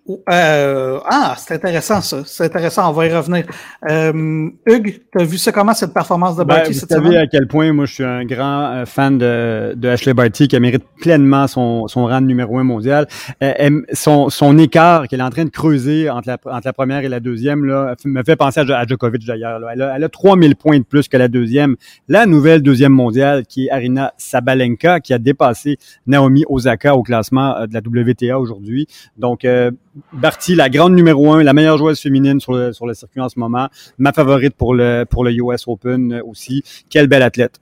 [0.07, 2.21] Euh, ah, c'est intéressant ça.
[2.25, 3.45] C'est intéressant, on va y revenir.
[3.89, 7.03] Euh, Hugues, tu as vu ça comment cette performance de ben, Barty cette semaine?
[7.05, 10.13] Vous savez à quel point moi je suis un grand euh, fan de, de Ashley
[10.13, 13.07] Barty qui mérite pleinement son, son rang de numéro un mondial.
[13.41, 17.03] Euh, son, son écart qu'elle est en train de creuser entre la, entre la première
[17.03, 19.59] et la deuxième là, me fait penser à, Djokovic d'ailleurs.
[19.71, 21.77] Elle a, elle a 3000 points de plus que la deuxième.
[22.07, 27.65] La nouvelle deuxième mondiale qui est Arina Sabalenka qui a dépassé Naomi Osaka au classement
[27.65, 28.85] de la WTA aujourd'hui.
[29.17, 29.45] Donc,
[30.11, 33.29] Barty, la grande numéro un, la meilleure joueuse féminine sur le, sur le circuit en
[33.29, 36.63] ce moment, ma favorite pour le, pour le US Open aussi.
[36.89, 37.59] Quelle belle athlète.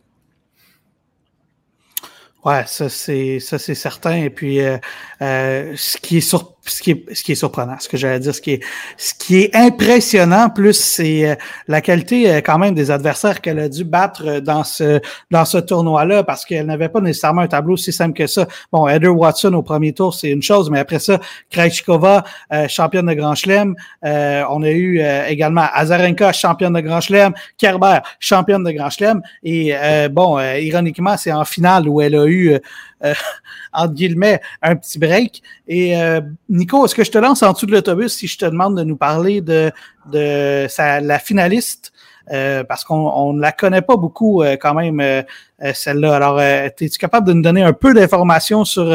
[2.44, 4.16] Ouais, ça c'est ça c'est certain.
[4.16, 4.78] Et puis euh,
[5.22, 8.20] euh, ce qui est sur ce qui est, ce qui est surprenant, ce que j'allais
[8.20, 8.64] dire, ce qui est,
[8.98, 11.36] ce qui est impressionnant, plus c'est euh,
[11.68, 15.44] la qualité euh, quand même des adversaires qu'elle a dû battre euh, dans ce dans
[15.44, 18.48] ce tournoi-là, parce qu'elle n'avait pas nécessairement un tableau si simple que ça.
[18.72, 22.24] Bon, Heather Watson au premier tour, c'est une chose, mais après ça, Krejcikova,
[22.68, 23.76] championne de Grand Chelem.
[24.04, 27.34] on a eu également Azarenka, championne de Grand Chelem.
[27.58, 29.22] Kerber, championne de Grand Chelem.
[29.44, 29.74] Et
[30.12, 32.60] bon, ironiquement, c'est en finale où elle a eu
[33.04, 33.14] euh,
[33.74, 35.42] entre guillemets, un petit break.
[35.68, 36.22] Et euh,
[36.54, 38.84] Nico, est-ce que je te lance en dessous de l'autobus si je te demande de
[38.84, 39.72] nous parler de,
[40.12, 41.92] de la finaliste?
[42.32, 45.26] Euh, parce qu'on ne la connaît pas beaucoup quand même,
[45.74, 46.16] celle-là.
[46.16, 48.90] Alors, es-tu capable de nous donner un peu d'informations sur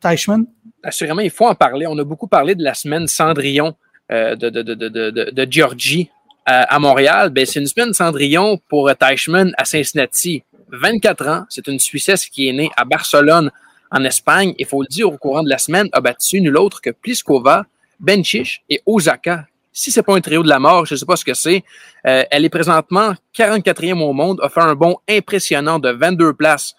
[0.00, 0.46] Teichmann?
[0.84, 1.86] Assurément, il faut en parler.
[1.88, 3.74] On a beaucoup parlé de la semaine Cendrillon
[4.10, 6.10] de, de, de, de, de Georgie
[6.44, 7.30] à Montréal.
[7.30, 10.44] Ben, c'est une semaine Cendrillon pour Teichmann à Cincinnati.
[10.72, 11.44] 24 ans.
[11.48, 13.50] C'est une Suissesse qui est née à Barcelone,
[13.90, 14.54] en Espagne.
[14.58, 17.64] Il faut le dire, au courant de la semaine, a battu nul autre que Pliskova,
[18.00, 19.46] Benchich et Osaka.
[19.72, 21.62] Si c'est pas un trio de la mort, je ne sais pas ce que c'est.
[22.06, 26.74] Euh, elle est présentement 44e au monde, a fait un bond impressionnant de 22 places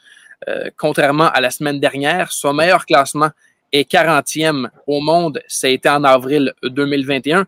[0.47, 2.31] euh, contrairement à la semaine dernière.
[2.31, 3.29] Son meilleur classement
[3.71, 5.41] est 40e au monde.
[5.47, 7.45] Ça a été en avril 2021.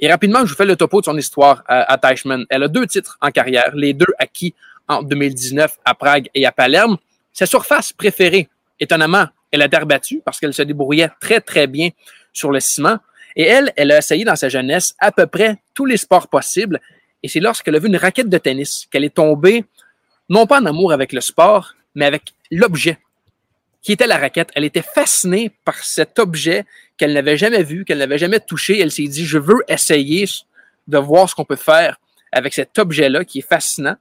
[0.00, 2.44] Et rapidement, je vous fais le topo de son histoire à, à Teichmann.
[2.50, 4.54] Elle a deux titres en carrière, les deux acquis
[4.88, 6.98] en 2019 à Prague et à Palerme.
[7.32, 8.48] Sa surface préférée,
[8.80, 11.90] étonnamment, elle a terre battue parce qu'elle se débrouillait très, très bien
[12.32, 12.98] sur le ciment.
[13.36, 16.80] Et elle, elle a essayé dans sa jeunesse à peu près tous les sports possibles.
[17.22, 19.64] Et c'est lorsqu'elle a vu une raquette de tennis qu'elle est tombée,
[20.28, 22.98] non pas en amour avec le sport, mais avec l'objet
[23.84, 24.50] qui était la raquette.
[24.54, 26.64] Elle était fascinée par cet objet
[26.96, 28.80] qu'elle n'avait jamais vu, qu'elle n'avait jamais touché.
[28.80, 30.24] Elle s'est dit, je veux essayer
[30.88, 32.00] de voir ce qu'on peut faire
[32.32, 33.96] avec cet objet-là qui est fascinant.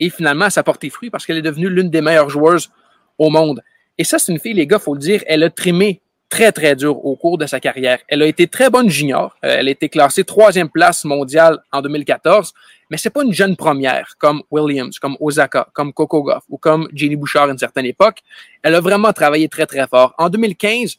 [0.00, 2.70] Et finalement, ça a porté fruit parce qu'elle est devenue l'une des meilleures joueuses
[3.18, 3.62] au monde.
[4.00, 6.74] Et ça, c'est une fille, les gars, faut le dire, elle a trimé très, très
[6.74, 7.98] dur au cours de sa carrière.
[8.08, 9.36] Elle a été très bonne junior.
[9.44, 12.54] Euh, elle a été classée troisième place mondiale en 2014,
[12.88, 16.88] mais c'est pas une jeune première comme Williams, comme Osaka, comme Coco Goff ou comme
[16.94, 18.20] Jenny Bouchard à une certaine époque.
[18.62, 20.14] Elle a vraiment travaillé très, très fort.
[20.16, 20.96] En 2015,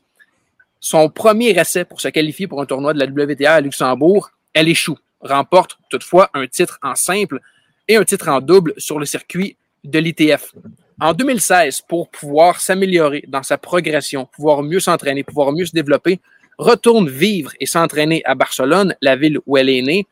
[0.80, 4.70] son premier essai pour se qualifier pour un tournoi de la WTA à Luxembourg, elle
[4.70, 7.40] échoue, remporte toutefois un titre en simple
[7.88, 10.54] et un titre en double sur le circuit de l'ITF.
[11.04, 16.20] En 2016, pour pouvoir s'améliorer dans sa progression, pouvoir mieux s'entraîner, pouvoir mieux se développer,
[16.60, 20.06] retourne vivre et s'entraîner à Barcelone, la ville où elle est née.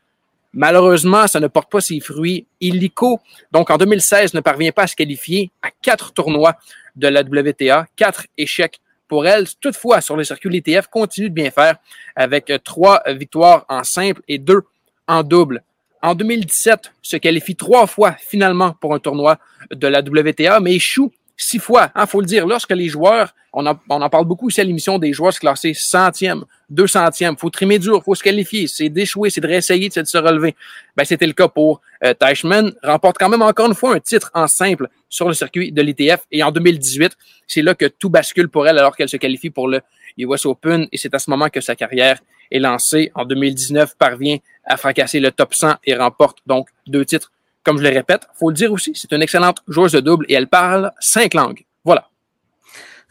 [0.52, 3.20] Malheureusement, ça ne porte pas ses fruits illico.
[3.52, 6.56] Donc, en 2016, ne parvient pas à se qualifier à quatre tournois
[6.96, 9.46] de la WTA, quatre échecs pour elle.
[9.62, 11.76] Toutefois, sur le circuit l'ITF, continue de bien faire
[12.16, 14.64] avec trois victoires en simple et deux
[15.08, 15.62] en double
[16.02, 19.38] en 2017, se qualifie trois fois finalement pour un tournoi
[19.72, 21.92] de la WTA, mais échoue six fois.
[21.96, 24.62] Il hein, faut le dire, lorsque les joueurs, on en, on en parle beaucoup ici
[24.62, 28.68] à l'émission des joueurs se classer centième, deux centièmes, faut trimer dur, faut se qualifier,
[28.68, 30.56] c'est d'échouer, c'est de réessayer, c'est de se relever.
[30.96, 34.30] Ben, c'était le cas pour euh, Teichmann, remporte quand même encore une fois un titre
[34.34, 38.50] en simple sur le circuit de l'ITF et en 2018, c'est là que tout bascule
[38.50, 39.82] pour elle alors qu'elle se qualifie pour le
[40.18, 42.20] US Open et c'est à ce moment que sa carrière
[42.52, 43.12] est lancée.
[43.16, 47.32] En 2019, parvient à fracasser le top 100 et remporte donc deux titres.
[47.64, 50.34] Comme je le répète, faut le dire aussi, c'est une excellente joueuse de double et
[50.34, 51.66] elle parle cinq langues.
[51.84, 52.08] Voilà.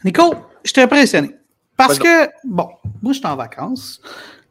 [0.03, 1.35] Nico, je t'ai impressionné.
[1.77, 2.69] Parce que, bon,
[3.01, 4.01] moi, je suis en vacances.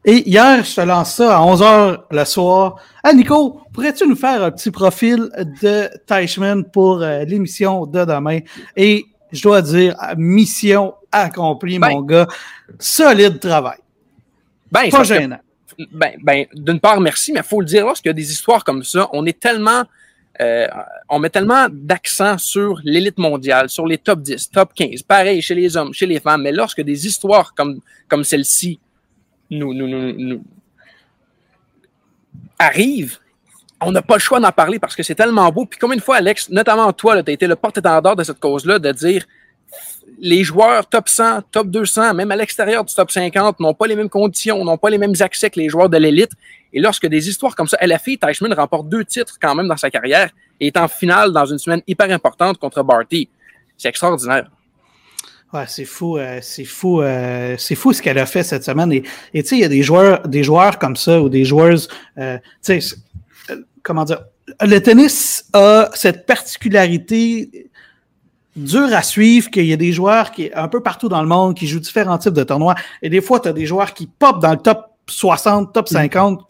[0.05, 2.77] Et hier, je te lance ça à 11h le soir.
[3.03, 5.29] Ah, Nico, pourrais-tu nous faire un petit profil
[5.61, 8.39] de Teichmann pour euh, l'émission de demain?
[8.77, 12.25] Et je dois dire, mission accomplie, mon ben.
[12.25, 12.29] gars.
[12.79, 13.79] Solide travail.
[14.71, 15.39] Ben, pas gênant.
[15.93, 18.65] ben, ben, d'une part, merci, mais il faut le dire, lorsqu'il y a des histoires
[18.65, 19.85] comme ça, on est tellement,
[20.41, 20.67] euh,
[21.09, 25.55] on met tellement d'accent sur l'élite mondiale, sur les top 10, top 15, pareil chez
[25.55, 28.79] les hommes, chez les femmes, mais lorsque des histoires comme, comme celle-ci
[29.51, 30.43] nous, nous, nous, nous
[32.59, 33.19] arrivent,
[33.81, 35.65] on n'a pas le choix d'en parler parce que c'est tellement beau.
[35.65, 38.79] Puis combien de fois, Alex, notamment toi, tu as été le porte-étendard de cette cause-là,
[38.79, 39.25] de dire
[40.21, 43.97] les joueurs top 100, top 200, même à l'extérieur du top 50, n'ont pas les
[43.97, 46.33] mêmes conditions, n'ont pas les mêmes accès que les joueurs de l'élite.
[46.73, 49.69] Et lorsque des histoires comme ça, elle a fait, Teichmann remporte deux titres quand même
[49.69, 53.29] dans sa carrière et est en finale dans une semaine hyper importante contre Barty.
[53.77, 54.51] C'est extraordinaire.
[55.53, 58.93] Ouais, c'est fou, euh, c'est fou, euh, c'est fou ce qu'elle a fait cette semaine.
[58.93, 61.89] Et tu sais, il y a des joueurs, des joueurs comme ça ou des joueuses,
[62.19, 62.97] euh, tu sais,
[63.83, 64.21] comment dire,
[64.61, 67.68] le tennis a cette particularité
[68.59, 71.55] dur à suivre, qu'il y a des joueurs qui, un peu partout dans le monde,
[71.55, 72.75] qui jouent différents types de tournois.
[73.03, 76.41] Et des fois, tu as des joueurs qui pop dans le top 60, top 50.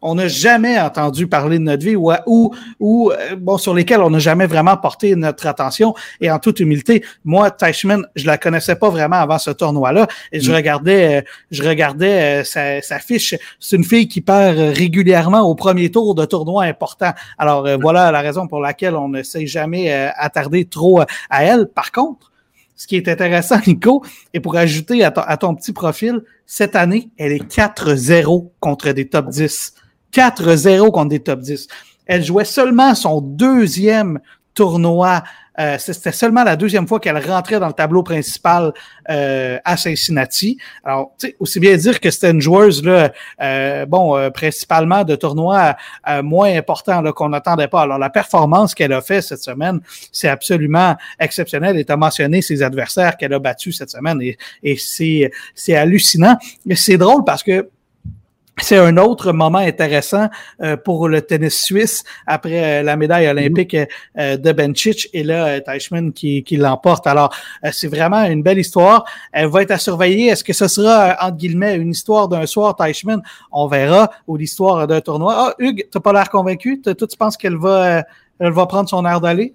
[0.00, 4.00] On n'a jamais entendu parler de notre vie ou, ou, ou euh, bon, sur lesquels
[4.00, 5.94] on n'a jamais vraiment porté notre attention.
[6.20, 10.06] Et en toute humilité, moi, Teichmann, je la connaissais pas vraiment avant ce tournoi-là.
[10.30, 10.54] Et je mm.
[10.54, 13.34] regardais, euh, je regardais euh, sa, sa, fiche.
[13.58, 17.12] C'est une fille qui perd régulièrement au premier tour de tournoi important.
[17.36, 17.78] Alors, mm.
[17.80, 21.66] voilà la raison pour laquelle on ne s'est jamais attardé trop à elle.
[21.66, 22.30] Par contre,
[22.78, 27.32] ce qui est intéressant, Nico, et pour ajouter à ton, petit profil, cette année, elle
[27.32, 29.74] est 4-0 contre des top 10.
[30.12, 31.66] 4-0 contre des top 10.
[32.06, 34.20] Elle jouait seulement son deuxième
[34.54, 35.24] tournoi
[35.58, 38.72] euh, c'était seulement la deuxième fois qu'elle rentrait dans le tableau principal
[39.10, 40.58] euh, à Cincinnati.
[40.84, 45.76] Alors, aussi bien dire que c'était une joueuse, là, euh, bon, principalement de tournois
[46.22, 47.82] moins importants qu'on n'attendait pas.
[47.82, 49.80] Alors, la performance qu'elle a fait cette semaine,
[50.12, 51.76] c'est absolument exceptionnel.
[51.78, 56.36] Et tu as mentionné ses adversaires qu'elle a battus cette semaine et, et c'est hallucinant.
[56.66, 57.68] Mais c'est drôle parce que
[58.60, 60.28] c'est un autre moment intéressant
[60.62, 63.30] euh, pour le tennis suisse après euh, la médaille mm-hmm.
[63.30, 63.76] olympique
[64.18, 67.06] euh, de Benchich et là Teichmann qui, qui l'emporte.
[67.06, 67.34] Alors
[67.72, 69.04] c'est vraiment une belle histoire.
[69.32, 70.26] Elle va être à surveiller.
[70.26, 72.76] Est-ce que ce sera entre guillemets une histoire d'un soir?
[72.76, 75.34] Teichmann On verra ou l'histoire d'un tournoi?
[75.36, 76.80] Ah Hugues, t'as pas l'air convaincu?
[76.80, 78.04] Toi tu penses qu'elle va
[78.40, 79.54] elle va prendre son air d'aller?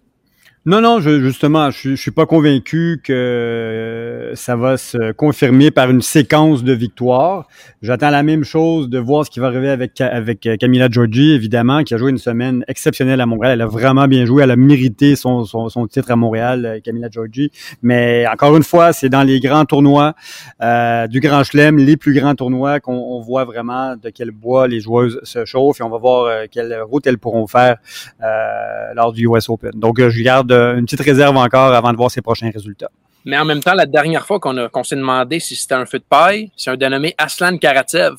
[0.66, 5.90] Non, non, je, justement, je, je suis pas convaincu que ça va se confirmer par
[5.90, 7.48] une séquence de victoires.
[7.82, 11.84] J'attends la même chose de voir ce qui va arriver avec, avec Camila Giorgi, évidemment,
[11.84, 13.56] qui a joué une semaine exceptionnelle à Montréal.
[13.56, 14.44] Elle a vraiment bien joué.
[14.44, 17.52] Elle a mérité son, son, son titre à Montréal, euh, Camila Giorgi.
[17.82, 20.14] Mais encore une fois, c'est dans les grands tournois
[20.62, 24.80] euh, du Grand Chelem, les plus grands tournois qu'on voit vraiment de quel bois les
[24.80, 27.76] joueuses se chauffent et on va voir euh, quelle route elles pourront faire
[28.24, 29.72] euh, lors du US Open.
[29.76, 32.90] Donc, je garde une petite réserve encore avant de voir ses prochains résultats.
[33.26, 36.04] Mais en même temps, la dernière fois qu'on s'est demandé si c'était un feu de
[36.04, 38.16] paille, c'est un dénommé Aslan Karatsev,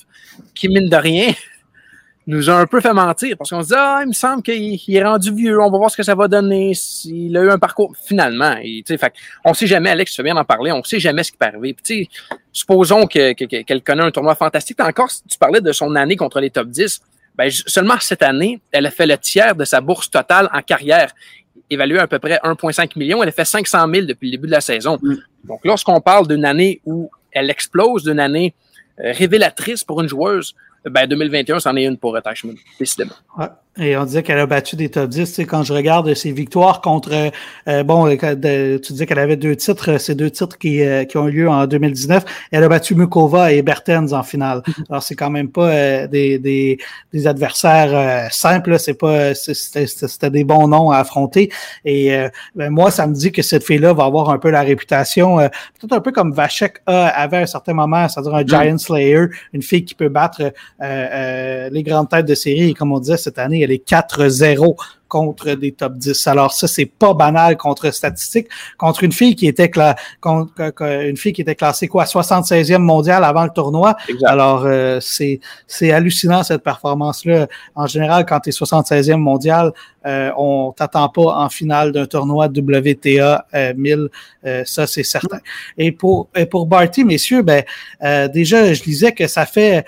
[0.54, 1.32] qui, mine de rien,
[2.26, 4.80] nous a un peu fait mentir parce qu'on se dit Ah, il me semble qu'il
[4.88, 6.72] est rendu vieux, on va voir ce que ça va donner.
[7.04, 8.56] Il a eu un parcours finalement.
[8.62, 9.12] Et, fait,
[9.44, 11.46] on sait jamais, Alex, tu fais bien d'en parler, on sait jamais ce qui peut
[11.46, 11.74] arriver.
[11.74, 12.08] Puis,
[12.50, 14.80] supposons qu'elle que, que, connaît un tournoi fantastique.
[14.80, 17.02] Encore, tu parlais de son année contre les top 10.
[17.36, 21.12] Ben, seulement cette année, elle a fait le tiers de sa bourse totale en carrière
[21.70, 23.22] évalué à peu près 1,5 million.
[23.22, 24.98] Elle a fait 500 000 depuis le début de la saison.
[25.02, 25.14] Mm.
[25.44, 28.54] Donc, lorsqu'on parle d'une année où elle explose, d'une année
[29.00, 33.14] euh, révélatrice pour une joueuse, ben 2021, c'en est une pour Attachment, décidément.
[33.38, 33.46] Ouais.
[33.76, 35.28] Et on disait qu'elle a battu des top 10.
[35.28, 37.32] Tu sais, quand je regarde ses victoires contre,
[37.68, 41.16] euh, bon, euh, tu disais qu'elle avait deux titres, ces deux titres qui, euh, qui
[41.16, 42.24] ont eu lieu en 2019.
[42.52, 44.58] Elle a battu Mukova et Bertens en finale.
[44.58, 44.84] Mm-hmm.
[44.90, 46.78] Alors, c'est quand même pas des, des,
[47.12, 48.78] des, adversaires simples.
[48.78, 51.50] C'est pas, c'était des bons noms à affronter.
[51.84, 52.16] Et
[52.54, 55.92] ben, moi, ça me dit que cette fille-là va avoir un peu la réputation, peut-être
[55.92, 58.48] un peu comme Vachek a, avait à un certain moment, c'est-à-dire un mm.
[58.48, 62.70] Giant Slayer, une fille qui peut battre les grandes têtes de série.
[62.70, 64.76] Et comme on disait cette année, elle est 4-0
[65.14, 66.26] contre des top 10.
[66.26, 68.48] Alors ça, c'est pas banal contre statistique.
[68.76, 69.70] Contre une fille qui était
[70.20, 70.50] contre,
[70.82, 73.94] une fille qui était classée quoi, 76e mondial avant le tournoi.
[74.24, 77.46] Alors euh, c'est c'est hallucinant cette performance-là.
[77.76, 79.72] En général, quand tu es 76e mondial,
[80.04, 83.46] euh, on t'attend pas en finale d'un tournoi WTA
[83.76, 84.08] 1000.
[84.46, 85.38] Euh, ça, c'est certain.
[85.78, 87.62] Et pour et pour Barty, messieurs, ben
[88.32, 89.86] déjà, je disais que ça fait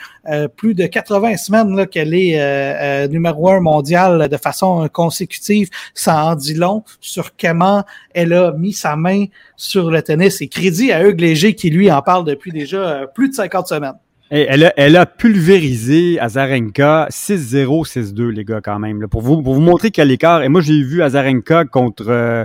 [0.57, 5.16] plus de 80 semaines qu'elle est numéro un mondial de façon constante
[5.95, 9.27] ça en dit long sur comment elle a mis sa main
[9.57, 10.41] sur le tennis.
[10.41, 13.69] Et crédit à Hugues Léger qui, lui, en parle depuis déjà euh, plus de 50
[13.69, 13.99] semaines.
[14.31, 19.07] Elle, a, elle a pulvérisé Azarenka 6-0, 6-2, les gars, quand même.
[19.09, 20.43] pour, vous, pour vous montrer quel écart.
[20.43, 22.45] Et moi, j'ai vu Azarenka contre euh,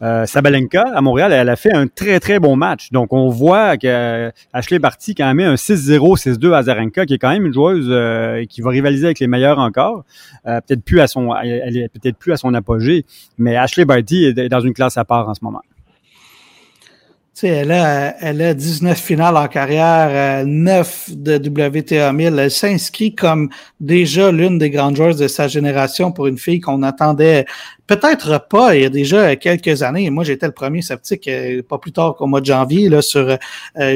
[0.00, 1.32] euh, Sabalenka à Montréal.
[1.32, 2.92] Elle a fait un très, très bon match.
[2.92, 7.18] Donc, on voit que Ashley Barty, quand même, un 6-0, 6-2 à Azarenka, qui est
[7.18, 10.04] quand même une joueuse qui va rivaliser avec les meilleurs encore.
[10.44, 13.04] peut-être plus à son, elle peut-être plus à son apogée.
[13.36, 15.60] Mais Ashley Barty est dans une classe à part en ce moment
[17.46, 22.38] elle a, elle a 19 finales en carrière, 9 euh, de WTA 1000.
[22.38, 23.48] Elle s'inscrit comme
[23.80, 27.46] déjà l'une des grandes joueuses de sa génération pour une fille qu'on attendait
[27.88, 30.08] peut-être pas il y a déjà quelques années.
[30.10, 33.26] Moi, j'étais le premier sceptique euh, pas plus tard qu'au mois de janvier là, sur
[33.28, 33.36] euh,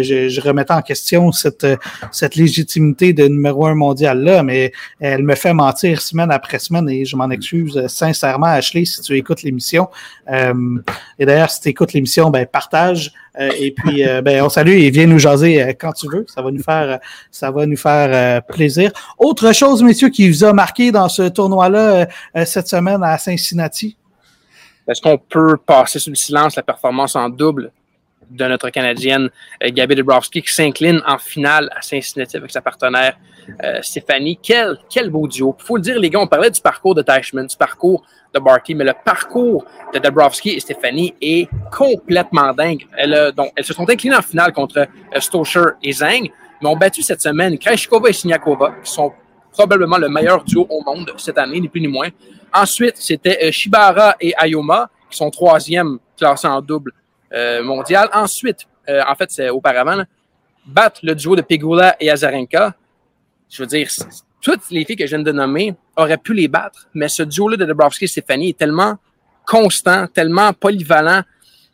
[0.03, 1.67] je, je, remettais en question cette,
[2.11, 6.89] cette légitimité de numéro un mondial là, mais elle me fait mentir semaine après semaine
[6.89, 9.89] et je m'en excuse sincèrement, Ashley, si tu écoutes l'émission.
[10.29, 13.13] et d'ailleurs, si tu écoutes l'émission, ben partage.
[13.41, 16.27] Euh, et puis, euh, ben, on salue et viens nous jaser euh, quand tu veux.
[16.29, 16.99] Ça va nous faire,
[17.31, 18.93] ça va nous faire plaisir.
[19.19, 22.07] Autre chose, messieurs, qui vous a marqué dans ce tournoi-là
[22.45, 23.82] cette semaine à Cincinnati?
[24.89, 27.73] Est-ce qu'on peut passer sous le silence la performance en double
[28.31, 29.29] de notre Canadienne
[29.61, 33.17] Gabi Dabrowski qui s'incline en finale à Cincinnati avec sa partenaire
[33.83, 34.39] Stéphanie?
[34.43, 34.79] Quel,
[35.11, 35.55] beau duo.
[35.59, 38.41] Il faut le dire, les gars, on parlait du parcours de Teichmann, du parcours de
[38.41, 42.87] Barty, mais le parcours de Dabrowski et Stéphanie est complètement dingue.
[42.97, 46.77] Elles, donc, elles se sont inclinées en finale contre euh, Stoscher et Zhang, mais ont
[46.77, 49.13] battu cette semaine Krejcikova et Siniakova, qui sont
[49.53, 52.09] probablement le meilleur duo au monde cette année, ni plus ni moins.
[52.53, 56.93] Ensuite, c'était euh, Shibara et Ayoma, qui sont troisième classés en double
[57.33, 58.09] euh, mondial.
[58.13, 60.03] Ensuite, en fait, c'est auparavant,
[60.67, 62.75] battre le duo de Pegula et Azarenka.
[63.49, 63.89] Je veux dire,
[64.43, 67.57] toutes les filles que je viens de nommer auraient pu les battre, mais ce duo-là
[67.57, 68.97] de Dabrowski et Stéphanie est tellement
[69.47, 71.23] constant, tellement polyvalent.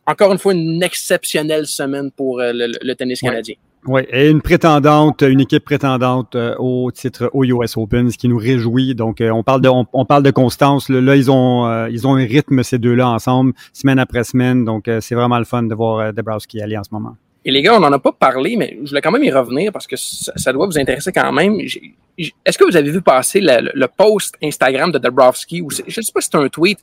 [0.06, 3.54] Encore une fois, une exceptionnelle semaine pour euh, le, tennis canadien.
[3.88, 8.28] Oui, et une prétendante, une équipe prétendante euh, au titre au US Open, ce qui
[8.28, 8.94] nous réjouit.
[8.94, 10.88] Donc, euh, on parle de, on, parle de constance.
[10.90, 14.64] Là, ils ont, ils ont un rythme ces deux-là ensemble, semaine après semaine.
[14.64, 17.16] Donc, c'est vraiment le fun de voir Dabrowski aller en ce moment.
[17.44, 19.72] Et les gars, on n'en a pas parlé, mais je voulais quand même y revenir
[19.72, 21.58] parce que ça, doit vous intéresser quand même.
[21.58, 26.12] Est-ce que vous avez vu passer le, post Instagram de Dabrowski ou je ne sais
[26.12, 26.78] pas si c'est un tweet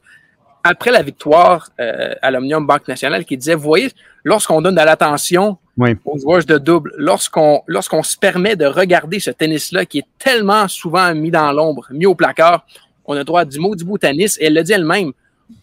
[0.66, 3.92] après la victoire euh, à l'Omnium Banque Nationale qui disait, vous voyez,
[4.24, 9.30] lorsqu'on donne de l'attention aux joueurs de double, lorsqu'on lorsqu'on se permet de regarder ce
[9.30, 12.66] tennis-là qui est tellement souvent mis dans l'ombre, mis au placard,
[13.06, 14.40] on a droit à du mot du bout tennis.
[14.40, 15.12] Et elle le dit elle-même,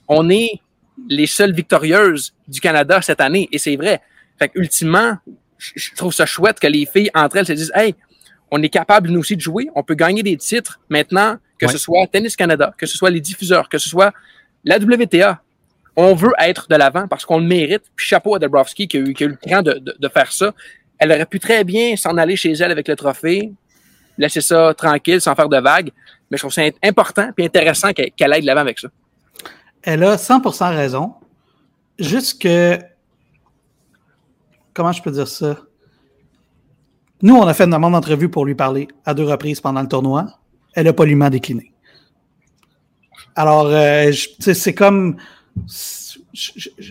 [0.07, 0.61] on est
[1.09, 3.49] les seules victorieuses du Canada cette année.
[3.51, 4.01] Et c'est vrai.
[4.39, 5.17] Fait que, ultimement,
[5.59, 7.97] je trouve ça chouette que les filles entre elles se disent Hey,
[8.53, 11.79] on est capable nous aussi de jouer, on peut gagner des titres maintenant, que ce
[11.79, 14.13] soit Tennis Canada, que ce soit les diffuseurs, que ce soit
[14.65, 15.41] la WTA.
[15.97, 17.83] On veut être de l'avant parce qu'on le mérite.
[17.95, 20.53] Puis chapeau à Dabrowski qui a eu, qui a eu le temps de, faire ça.
[20.99, 23.53] Elle aurait pu très bien s'en aller chez elle avec le trophée,
[24.17, 25.91] laisser ça tranquille sans faire de vagues.
[26.31, 28.89] Mais je trouve ça important et intéressant qu'elle qu aille de l'avant avec ça.
[29.83, 31.15] Elle a 100% raison.
[31.99, 32.79] Juste que
[34.73, 35.59] comment je peux dire ça?
[37.21, 39.89] Nous, on a fait une demande d'entrevue pour lui parler à deux reprises pendant le
[39.89, 40.27] tournoi.
[40.75, 41.72] Elle a poliment décliné.
[43.37, 44.11] Alors, euh,
[44.41, 45.17] c'est comme.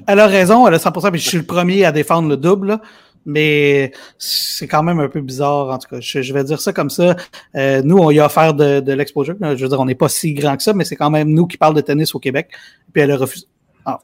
[0.08, 2.80] Elle a raison, elle a 100%, mais je suis le premier à défendre le double,
[3.26, 6.00] mais c'est quand même un peu bizarre, en tout cas.
[6.00, 7.16] Je, vais dire ça comme ça.
[7.56, 9.36] Euh, nous, on y a offert de, l'exposure.
[9.42, 11.48] Je veux dire, on n'est pas si grand que ça, mais c'est quand même nous
[11.48, 12.50] qui parlons de tennis au Québec.
[12.94, 13.48] Puis elle a refusé.
[13.86, 14.00] Ah.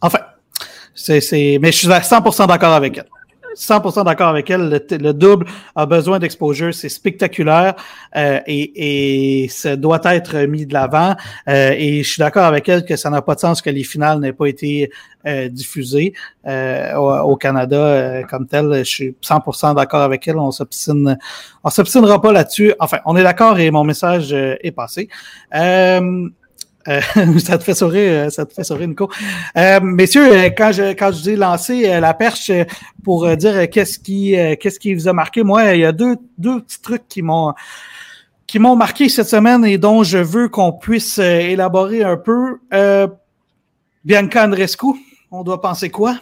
[0.00, 0.20] Enfin,
[0.94, 3.08] c'est, c'est, mais je suis à 100% d'accord avec elle.
[3.56, 4.68] 100% d'accord avec elle.
[4.68, 5.46] Le, le, double
[5.76, 7.74] a besoin d'exposure, c'est spectaculaire
[8.16, 11.14] euh, et, et, ça doit être mis de l'avant.
[11.48, 13.84] Euh, et je suis d'accord avec elle que ça n'a pas de sens que les
[13.84, 14.90] finales n'aient pas été
[15.24, 16.14] euh, diffusées
[16.48, 18.78] euh, au, au, Canada euh, comme tel.
[18.78, 20.36] Je suis 100% d'accord avec elle.
[20.36, 21.16] On s'obstine,
[21.62, 22.74] on s'obstinera pas là-dessus.
[22.80, 25.08] Enfin, on est d'accord et mon message est passé.
[25.54, 26.28] Euh,
[27.38, 29.10] ça te fait sourire, ça te fait sourire, Nico.
[29.56, 32.50] Euh, messieurs, quand je quand je dis lancer la perche
[33.04, 36.60] pour dire qu'est-ce qui qu'est-ce qui vous a marqué, moi, il y a deux deux
[36.60, 37.54] petits trucs qui m'ont
[38.52, 42.60] qui m'ont marqué cette semaine et dont je veux qu'on puisse élaborer un peu.
[42.74, 43.08] Euh,
[44.04, 44.88] Bianca Andrescu,
[45.30, 46.18] on doit penser quoi?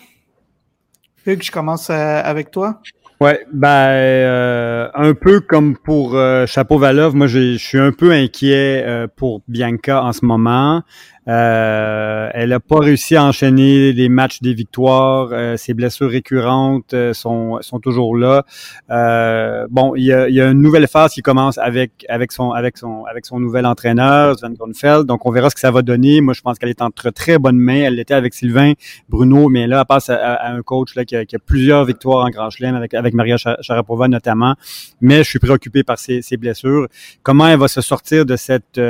[1.26, 2.80] Hugues, je commence avec toi.
[3.20, 8.12] Ouais, ben euh, un peu comme pour euh, Chapeau Valov, moi je suis un peu
[8.12, 10.82] inquiet euh, pour Bianca en ce moment.
[11.28, 15.28] Euh, elle n'a pas réussi à enchaîner les matchs des victoires.
[15.32, 18.44] Euh, ses blessures récurrentes euh, sont, sont toujours là.
[18.90, 22.52] Euh, bon, il y, a, y, a, une nouvelle phase qui commence avec avec son
[22.52, 25.06] avec son avec son nouvel entraîneur Sven Grunfeld.
[25.06, 26.22] Donc on verra ce que ça va donner.
[26.22, 27.82] Moi, je pense qu'elle est entre très bonnes mains.
[27.82, 28.72] Elle était avec Sylvain
[29.08, 31.84] Bruno, mais là, elle passe à, à un coach là qui a, qui a, plusieurs
[31.84, 34.54] victoires en Grand Chelem avec avec Maria Sharapova notamment.
[35.02, 36.88] Mais je suis préoccupé par ses, ses blessures.
[37.22, 38.80] Comment elle va se sortir de cette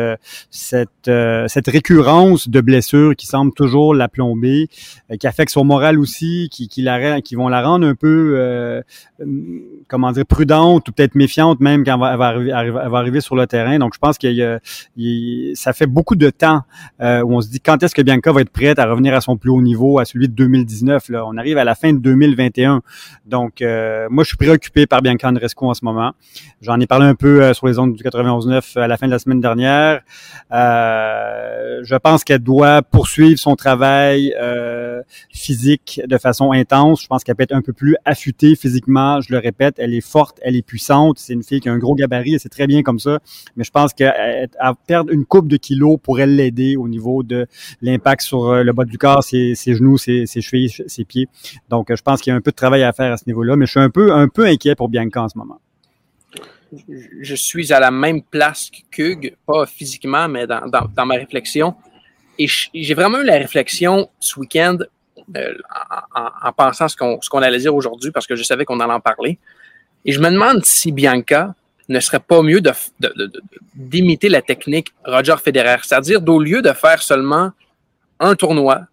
[0.50, 1.10] cette
[1.48, 4.68] cette récurrence de blessures qui semblent toujours la plomber,
[5.10, 6.84] euh, qui affectent son moral aussi, qui, qui,
[7.34, 8.82] vont la rendre un peu, euh,
[9.88, 13.78] comment dire, prudente ou peut-être méfiante même quand elle va, arriver, sur le terrain.
[13.78, 14.60] Donc, je pense que
[15.54, 16.62] ça fait beaucoup de temps
[17.00, 19.20] euh, où on se dit quand est-ce que Bianca va être prête à revenir à
[19.20, 21.08] son plus haut niveau, à celui de 2019.
[21.08, 21.26] Là?
[21.26, 22.82] On arrive à la fin de 2021.
[23.26, 23.62] Donc,
[24.10, 26.12] moi, je suis préoccupé par Bianca Andrescu en ce moment.
[26.60, 29.18] J'en ai parlé un peu sur les ondes du 91.9 à la fin de la
[29.18, 30.00] semaine dernière.
[30.50, 35.00] je pense pense qu'elle doit poursuivre son travail euh,
[35.32, 37.02] physique de façon intense.
[37.02, 39.20] Je pense qu'elle peut être un peu plus affûtée physiquement.
[39.20, 41.20] Je le répète, elle est forte, elle est puissante.
[41.20, 43.20] C'est une fille qui a un gros gabarit, c'est très bien comme ça.
[43.54, 44.12] Mais je pense qu'à
[44.88, 47.46] perdre une coupe de kilos pourrait l'aider au niveau de
[47.80, 51.28] l'impact sur euh, le bas du corps, ses, genoux, ses, chevilles, ses pieds.
[51.68, 53.54] Donc, je pense qu'il y a un peu de travail à faire à ce niveau-là.
[53.54, 54.10] Mais je suis un peu,
[54.44, 55.60] inquiet pour Bianca en ce moment
[57.20, 61.74] je suis à la même place que Kug, pas physiquement, mais dans ma réflexion.
[62.40, 64.78] Et j'ai vraiment eu la réflexion ce week-end
[65.36, 65.52] euh,
[66.14, 68.94] en, en, en, pensant ce qu'on allait dire aujourd'hui parce que je savais qu'on allait
[68.94, 69.38] en parler.
[70.06, 71.54] Et je me demande si Bianca
[71.90, 72.62] ne serait pas mieux
[73.74, 77.50] d'imiter la technique Roger Federer, c'est-à-dire d'au lieu de faire seulement
[78.20, 78.86] un tournoi,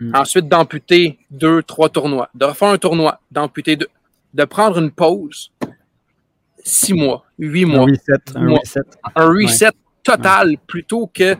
[0.00, 0.16] mm.
[0.16, 3.88] ensuite d'amputer deux, trois tournois, de refaire un tournoi, d'amputer deux,
[4.34, 5.52] de prendre une pause,
[6.64, 8.80] six mois, huit mois, un reset, un mois, reset,
[9.14, 9.72] un reset ouais.
[10.02, 10.58] total ouais.
[10.66, 11.36] plutôt que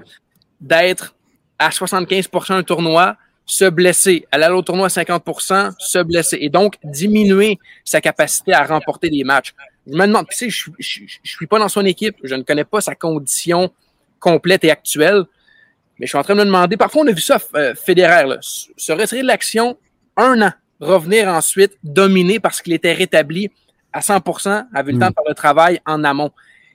[0.61, 1.16] d'être
[1.61, 4.27] à 75% un tournoi, se blesser.
[4.33, 6.39] Aller au tournoi à 50% se blesser.
[6.41, 9.55] Et donc, diminuer sa capacité à remporter des matchs.
[9.87, 12.43] Je me demande, tu sais, je, je, je, suis pas dans son équipe, je ne
[12.43, 13.71] connais pas sa condition
[14.19, 15.25] complète et actuelle,
[15.99, 18.27] mais je suis en train de me demander, parfois on a vu ça, euh, Federer,
[18.27, 19.77] là, se retirer de l'action
[20.17, 23.51] un an, revenir ensuite, dominer parce qu'il était rétabli
[23.93, 25.01] à 100% avait le mmh.
[25.01, 26.31] temps de faire le travail en amont.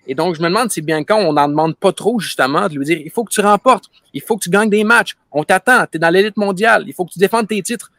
[0.08, 2.86] Et donc, je me demande si quand on n'en demande pas trop, justement, de lui
[2.86, 5.86] dire, il faut que tu remportes, il faut que tu gagnes des matchs, on t'attend,
[5.86, 7.92] tu es dans l'élite mondiale, il faut que tu défendes tes titres.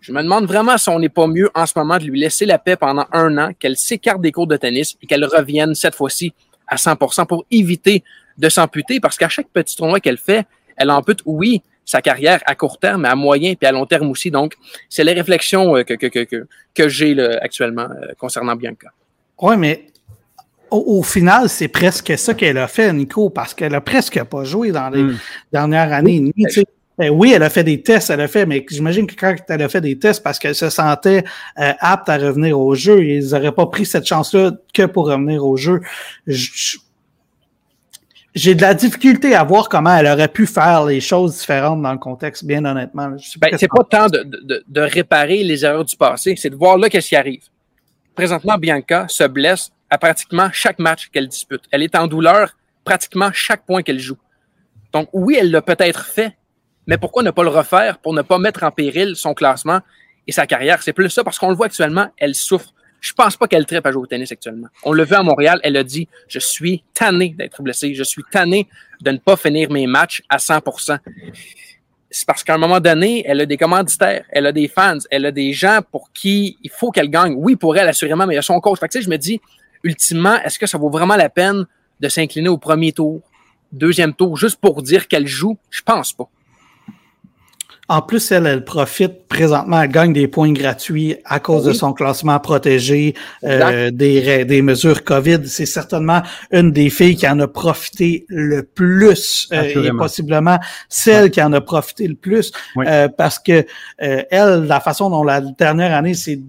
[0.00, 2.46] Je me demande vraiment si on n'est pas mieux en ce moment de lui laisser
[2.46, 5.94] la paix pendant un an, qu'elle s'écarte des cours de tennis et qu'elle revienne cette
[5.94, 6.32] fois-ci
[6.66, 8.04] à 100% pour éviter
[8.38, 12.54] de s'amputer parce qu'à chaque petit tournoi qu'elle fait, elle ampute, oui, sa carrière à
[12.54, 14.30] court terme, mais à moyen et à long terme aussi.
[14.30, 14.54] Donc,
[14.88, 17.88] c'est les réflexions que, que, que, que, que j'ai actuellement
[18.18, 18.88] concernant Bianca.
[19.40, 19.86] Oui, mais
[20.70, 24.44] au, au, final, c'est presque ça qu'elle a fait, Nico, parce qu'elle a presque pas
[24.44, 25.18] joué dans les mm.
[25.52, 26.66] dernières années et demie.
[26.98, 29.60] Ben oui, elle a fait des tests, elle a fait, mais j'imagine que quand elle
[29.60, 31.24] a fait des tests parce qu'elle se sentait
[31.58, 35.44] euh, apte à revenir au jeu, ils n'auraient pas pris cette chance-là que pour revenir
[35.44, 35.82] au jeu.
[38.34, 41.92] J'ai de la difficulté à voir comment elle aurait pu faire les choses différentes dans
[41.92, 43.10] le contexte, bien honnêtement.
[43.38, 46.78] Ben, c'est pas tant de, de, de, réparer les erreurs du passé, c'est de voir
[46.78, 47.44] là qu'est-ce qui arrive.
[48.14, 51.62] Présentement, Bianca se blesse à pratiquement chaque match qu'elle dispute.
[51.70, 54.18] Elle est en douleur pratiquement chaque point qu'elle joue.
[54.92, 56.36] Donc oui, elle l'a peut-être fait,
[56.86, 59.80] mais pourquoi ne pas le refaire pour ne pas mettre en péril son classement
[60.26, 60.82] et sa carrière?
[60.82, 62.72] C'est plus ça parce qu'on le voit actuellement, elle souffre.
[63.00, 64.68] Je pense pas qu'elle tripe à jouer au tennis actuellement.
[64.82, 68.22] On l'a vu à Montréal, elle a dit, je suis tanné d'être blessée, je suis
[68.30, 68.68] tanné
[69.02, 70.98] de ne pas finir mes matchs à 100%.
[72.10, 75.26] C'est parce qu'à un moment donné, elle a des commanditaires, elle a des fans, elle
[75.26, 77.34] a des gens pour qui il faut qu'elle gagne.
[77.36, 78.78] Oui, pour elle, assurément, mais il y a son coach.
[78.80, 79.40] Fait je me dis,
[79.82, 81.66] ultimement, est-ce que ça vaut vraiment la peine
[82.00, 83.20] de s'incliner au premier tour,
[83.72, 85.56] deuxième tour, juste pour dire qu'elle joue?
[85.70, 86.28] Je pense pas.
[87.88, 91.92] En plus, elle, elle profite présentement, elle gagne des points gratuits à cause de son
[91.92, 93.14] classement protégé,
[93.44, 95.46] euh, des, des mesures COVID.
[95.46, 100.58] C'est certainement une des filles qui en a profité le plus euh, et possiblement
[100.88, 103.64] celle qui en a profité le plus euh, parce que
[104.02, 106.40] euh, elle, la façon dont la dernière année s'est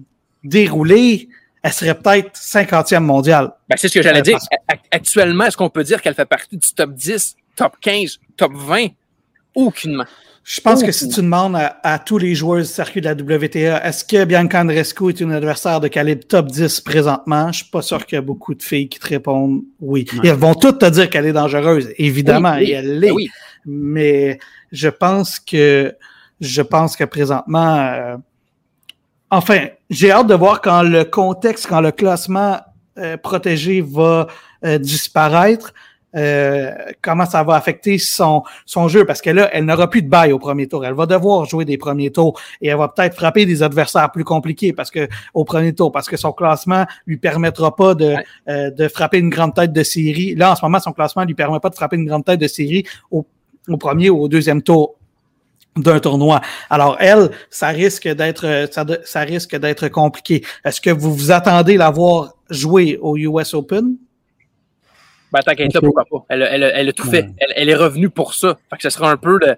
[0.42, 1.28] déroulée,
[1.62, 3.52] elle serait peut-être 50e mondiale.
[3.68, 4.38] Ben, c'est ce que j'allais dire.
[4.90, 8.88] Actuellement, est-ce qu'on peut dire qu'elle fait partie du top 10, top 15, top 20?
[9.54, 10.04] Aucunement.
[10.48, 13.86] Je pense que si tu demandes à, tous les joueurs du circuit de la WTA,
[13.86, 17.52] est-ce que Bianca Andreescu est une adversaire de calibre top 10 présentement?
[17.52, 20.06] Je suis pas sûr qu'il y a beaucoup de filles qui te répondent oui.
[20.24, 23.12] elles vont toutes te dire qu'elle est dangereuse, évidemment, et elle l'est.
[23.66, 24.38] Mais
[24.72, 25.94] je pense que
[26.40, 28.16] je pense que présentement, euh,
[29.30, 32.58] enfin, j'ai hâte de voir quand le contexte, quand le classement
[32.98, 34.26] euh, protégé va
[34.64, 35.72] euh, disparaître.
[36.16, 36.72] Euh,
[37.02, 40.32] comment ça va affecter son, son jeu parce que là, elle n'aura plus de bail
[40.32, 40.84] au premier tour.
[40.84, 44.24] Elle va devoir jouer des premiers tours et elle va peut-être frapper des adversaires plus
[44.24, 48.16] compliqués parce que au premier tour, parce que son classement lui permettra pas de,
[48.48, 50.34] euh, de frapper une grande tête de série.
[50.34, 52.48] Là, en ce moment, son classement lui permet pas de frapper une grande tête de
[52.48, 53.26] série au,
[53.68, 54.97] au premier ou au deuxième tour
[55.82, 56.40] d'un tournoi.
[56.70, 60.44] Alors elle, ça risque d'être ça, ça risque d'être compliqué.
[60.64, 63.96] Est-ce que vous vous attendez la voir jouer au US Open?
[65.32, 66.24] Ben, tant qu'elle là, pourquoi pas?
[66.28, 67.28] Elle, elle, elle a tout fait.
[67.38, 68.58] Elle, elle, est revenue pour ça.
[68.70, 69.56] Fait que ce sera un peu de.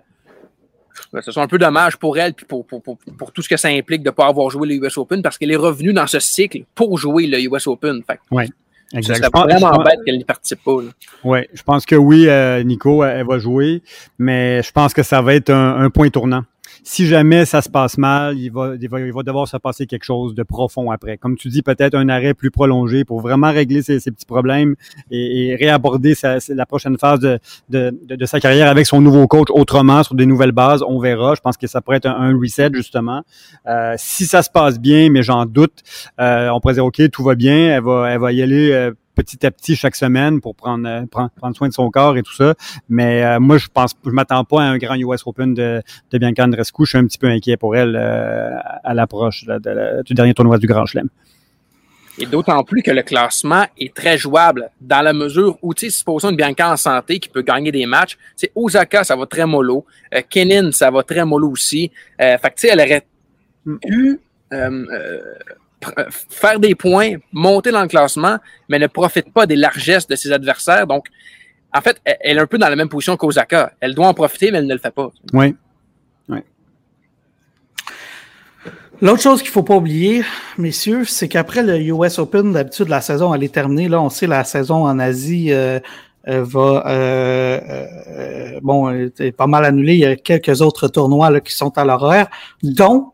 [1.12, 3.48] Ben, ce sera un peu dommage pour elle puis pour, pour, pour, pour, tout ce
[3.48, 5.92] que ça implique de ne pas avoir joué le US Open parce qu'elle est revenue
[5.92, 8.02] dans ce cycle pour jouer le US Open.
[8.04, 8.44] Fait oui.
[8.92, 9.20] Exact.
[9.22, 10.78] C'est vraiment bête qu'elle n'y participe pas.
[11.24, 13.82] Oui, je pense que oui, euh, Nico, elle va jouer,
[14.18, 16.44] mais je pense que ça va être un, un point tournant
[16.82, 19.86] si jamais ça se passe mal, il va, il va, il va devoir se passer
[19.86, 21.16] quelque chose de profond après.
[21.16, 24.74] Comme tu dis, peut-être un arrêt plus prolongé pour vraiment régler ces petits problèmes
[25.10, 30.02] et, réaborder sa, la prochaine phase de, de, sa carrière avec son nouveau coach autrement,
[30.02, 30.82] sur des nouvelles bases.
[30.86, 31.34] On verra.
[31.34, 33.22] Je pense que ça pourrait être un, reset, justement.
[33.66, 35.82] Euh, si ça se passe bien, mais j'en doute,
[36.20, 38.92] euh, on pourrait dire, OK, tout va bien, elle va, elle va y aller euh,
[39.22, 42.22] petit à petit chaque semaine pour prendre, euh, prendre, prendre, soin de son corps et
[42.22, 42.54] tout ça.
[42.88, 46.18] Mais euh, moi, je pense, je m'attends pas à un grand US Open de, de
[46.18, 46.84] Bianca Andreescu.
[46.84, 49.44] Je suis un petit peu inquiet pour elle euh, à l'approche
[50.04, 51.08] du dernier tournoi du Grand Chelem.
[52.18, 55.96] Et d'autant plus que le classement est très jouable dans la mesure où, tu sais,
[55.96, 59.46] supposons une Bianca en santé qui peut gagner des matchs, c'est Osaka, ça va très
[59.46, 59.86] mollo.
[60.14, 61.90] Euh, Kenin, ça va très mollo aussi.
[62.18, 63.06] Fait que, tu sais, elle aurait
[63.80, 64.20] pu
[64.52, 65.20] euh,
[66.28, 70.32] faire des points, monter dans le classement, mais ne profite pas des largesses de ses
[70.32, 70.86] adversaires.
[70.86, 71.06] Donc,
[71.74, 73.72] en fait, elle est un peu dans la même position qu'Osaka.
[73.80, 75.10] Elle doit en profiter, mais elle ne le fait pas.
[75.32, 75.54] Oui.
[76.28, 76.38] oui.
[79.00, 80.22] L'autre chose qu'il faut pas oublier,
[80.58, 83.88] messieurs, c'est qu'après le US Open, d'habitude, la saison, elle est terminée.
[83.88, 85.52] Là, on sait la saison en Asie
[86.28, 87.60] euh, va euh,
[88.08, 89.94] euh, bon, est pas mal annulée.
[89.94, 92.28] Il y a quelques autres tournois là, qui sont à l'horaire,
[92.62, 93.12] dont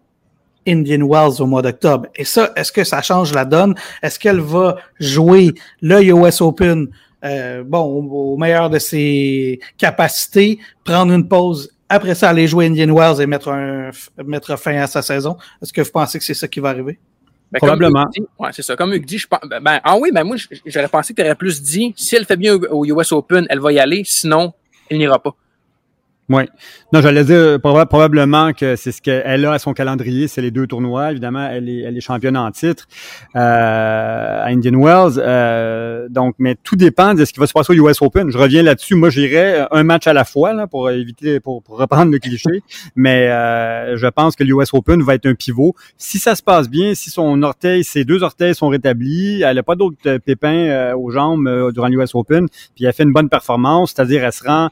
[0.67, 2.07] Indian Wells au mois d'octobre.
[2.15, 3.75] Et ça, est-ce que ça change la donne?
[4.03, 6.89] Est-ce qu'elle va jouer le US Open,
[7.25, 12.93] euh, bon, au, meilleur de ses capacités, prendre une pause, après ça aller jouer Indian
[12.95, 13.91] Wells et mettre, un,
[14.25, 15.37] mettre fin à sa saison?
[15.63, 16.99] Est-ce que vous pensez que c'est ça qui va arriver?
[17.53, 18.07] Ben, Probablement.
[18.41, 18.75] ouais, c'est ça.
[18.75, 20.37] Comme Hugues dit, je pense, ben, ben, ah oui, ben moi,
[20.67, 23.61] j'aurais pensé que tu aurais plus dit, si elle fait bien au US Open, elle
[23.61, 24.53] va y aller, sinon,
[24.91, 25.35] elle n'ira pas.
[26.29, 26.43] Oui.
[26.93, 30.67] Non, j'allais dire probablement que c'est ce qu'elle a à son calendrier, c'est les deux
[30.67, 31.13] tournois.
[31.13, 32.89] Évidemment, elle est, elle est championne en titre
[33.37, 35.19] euh, à Indian Wells.
[35.19, 38.33] Euh, donc, mais tout dépend de ce qui va se passer au US Open.
[38.33, 38.97] Je reviens là-dessus.
[38.97, 42.63] Moi, j'irais un match à la fois là, pour éviter, pour, reprendre le cliché.
[42.97, 45.77] mais euh, je pense que l'US Open va être un pivot.
[45.97, 49.63] Si ça se passe bien, si son orteil, ses deux orteils sont rétablis, elle n'a
[49.63, 54.25] pas d'autres pépins aux jambes durant l'US Open, puis elle fait une bonne performance, c'est-à-dire
[54.25, 54.71] elle se rend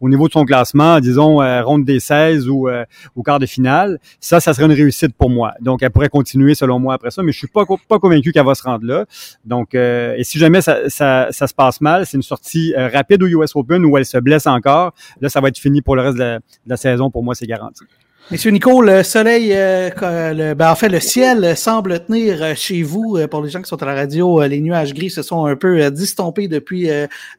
[0.00, 2.68] au niveau de son son classement, disons, ronde des 16 ou
[3.14, 5.54] au quart de finale, ça, ça serait une réussite pour moi.
[5.60, 8.46] Donc, elle pourrait continuer selon moi après ça, mais je suis pas, pas convaincu qu'elle
[8.46, 9.04] va se rendre là.
[9.44, 13.54] Donc, et si jamais ça, ça, se passe mal, c'est une sortie rapide au US
[13.54, 14.92] Open où elle se blesse encore.
[15.20, 17.10] Là, ça va être fini pour le reste de la, de la saison.
[17.10, 17.84] Pour moi, c'est garanti.
[18.30, 19.90] Monsieur Nico, le soleil, euh,
[20.32, 23.16] le, ben en fait, le ciel semble tenir euh, chez vous.
[23.16, 25.56] Euh, pour les gens qui sont à la radio, les nuages gris se sont un
[25.56, 26.88] peu distompés depuis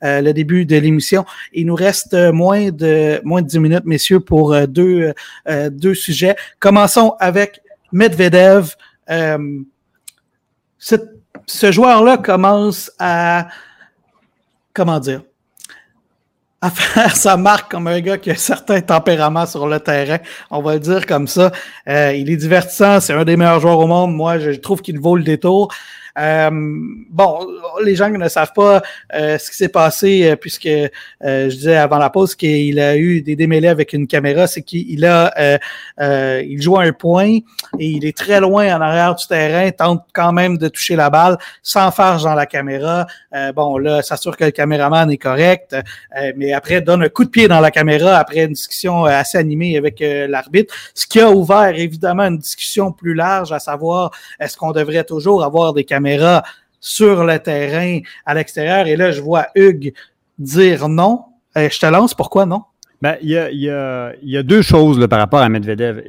[0.01, 1.23] le début de l'émission.
[1.53, 5.13] Il nous reste moins de moins de 10 minutes, messieurs, pour deux,
[5.71, 6.35] deux sujets.
[6.59, 7.61] Commençons avec
[7.93, 8.75] Medvedev.
[10.77, 13.47] ce joueur-là commence à
[14.73, 15.21] comment dire
[16.61, 20.19] à faire sa marque comme un gars qui a un certain tempérament sur le terrain.
[20.51, 21.51] On va le dire comme ça.
[21.87, 24.13] Euh, il est divertissant, c'est un des meilleurs joueurs au monde.
[24.13, 25.73] Moi, je trouve qu'il vaut le détour.
[26.19, 26.49] Euh,
[27.09, 27.47] bon,
[27.83, 28.81] les gens ne savent pas
[29.13, 33.21] euh, ce qui s'est passé euh, puisque je disais avant la pause qu'il a eu
[33.21, 35.59] des démêlés avec une caméra, c'est qu'il a
[36.41, 37.37] il joue un point
[37.79, 41.09] et il est très loin en arrière du terrain, tente quand même de toucher la
[41.09, 43.05] balle sans faire dans la caméra.
[43.55, 45.75] bon, là, s'assure que le caméraman est correct,
[46.35, 49.77] mais après donne un coup de pied dans la caméra après une discussion assez animée
[49.77, 54.71] avec l'arbitre, ce qui a ouvert évidemment une discussion plus large à savoir est-ce qu'on
[54.71, 56.00] devrait toujours avoir des caméras
[56.79, 58.87] sur le terrain à l'extérieur.
[58.87, 59.93] Et là, je vois Hugues
[60.37, 61.25] dire non.
[61.57, 62.63] Euh, je te lance, pourquoi non?
[63.01, 66.03] Ben, il y a, y, a, y a deux choses là, par rapport à Medvedev.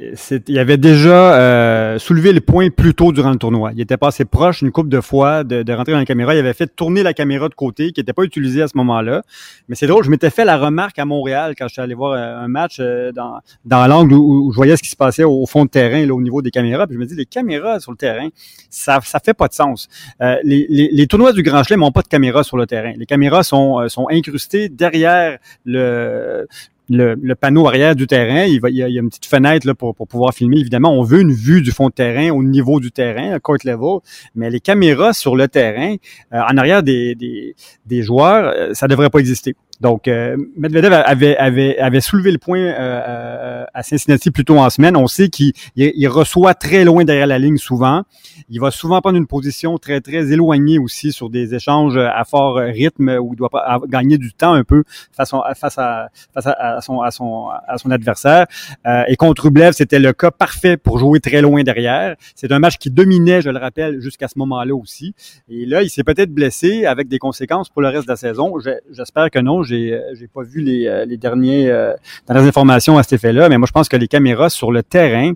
[0.47, 3.71] Il avait déjà euh, soulevé le point plus tôt durant le tournoi.
[3.73, 6.35] Il était passé proche une couple de fois de, de, rentrer dans la caméra.
[6.35, 9.23] Il avait fait tourner la caméra de côté, qui n'était pas utilisée à ce moment-là.
[9.69, 12.11] Mais c'est drôle, je m'étais fait la remarque à Montréal quand je suis allé voir
[12.11, 15.47] euh, un match euh, dans, dans l'angle où, je voyais ce qui se passait au,
[15.47, 16.85] fond de terrain, là, au niveau des caméras.
[16.85, 18.29] Puis je me dis, les caméras sur le terrain,
[18.69, 19.89] ça ça fait pas de sens.
[20.21, 22.93] Euh, les, les, les, tournois du Grand Chelem n'ont pas de caméras sur le terrain.
[22.97, 26.47] Les caméras sont, sont incrustées derrière le
[26.89, 28.43] le, panneau arrière du terrain.
[28.45, 30.59] Il, y a, une petite fenêtre là, pour, pouvoir filmer.
[30.59, 33.99] Évidemment, on veut une vue du fond de terrain au niveau du terrain, court level,
[34.35, 35.95] mais les caméras sur le terrain,
[36.33, 37.55] euh, en arrière des, des,
[37.85, 39.55] des joueurs, euh, ça devrait pas exister.
[39.81, 44.57] Donc, euh, Medvedev avait, avait, avait soulevé le point euh, euh, à Cincinnati plus tôt
[44.57, 44.95] en semaine.
[44.95, 48.03] On sait qu'il il reçoit très loin derrière la ligne souvent.
[48.49, 52.55] Il va souvent prendre une position très, très éloignée aussi sur des échanges à fort
[52.55, 53.49] rythme où il doit
[53.87, 58.45] gagner du temps un peu face, à, face, à son adversaire.
[58.85, 62.15] Euh, et contre Rublev, c'était le cas parfait pour jouer très loin derrière.
[62.35, 65.15] C'est un match qui dominait, je le rappelle, jusqu'à ce moment-là aussi.
[65.49, 68.53] Et là, il s'est peut-être blessé avec des conséquences pour le reste de la saison.
[68.91, 71.93] J'espère que non j'ai euh, j'ai pas vu les, euh, les derniers euh,
[72.27, 75.33] dernières informations à cet effet-là, mais moi je pense que les caméras sur le terrain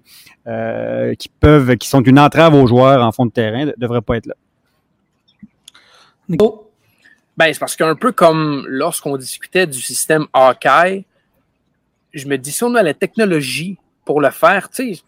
[1.20, 4.16] qui peuvent qui sont une entrave aux joueurs en fond de terrain ne devraient pas
[4.16, 4.36] être là.
[6.30, 6.72] Nico?
[7.36, 11.04] Ben, c'est parce qu'un peu comme lorsqu'on discutait du système Hawkeye,
[12.14, 15.02] je me dis si on a la technologie pour le faire, tu sais,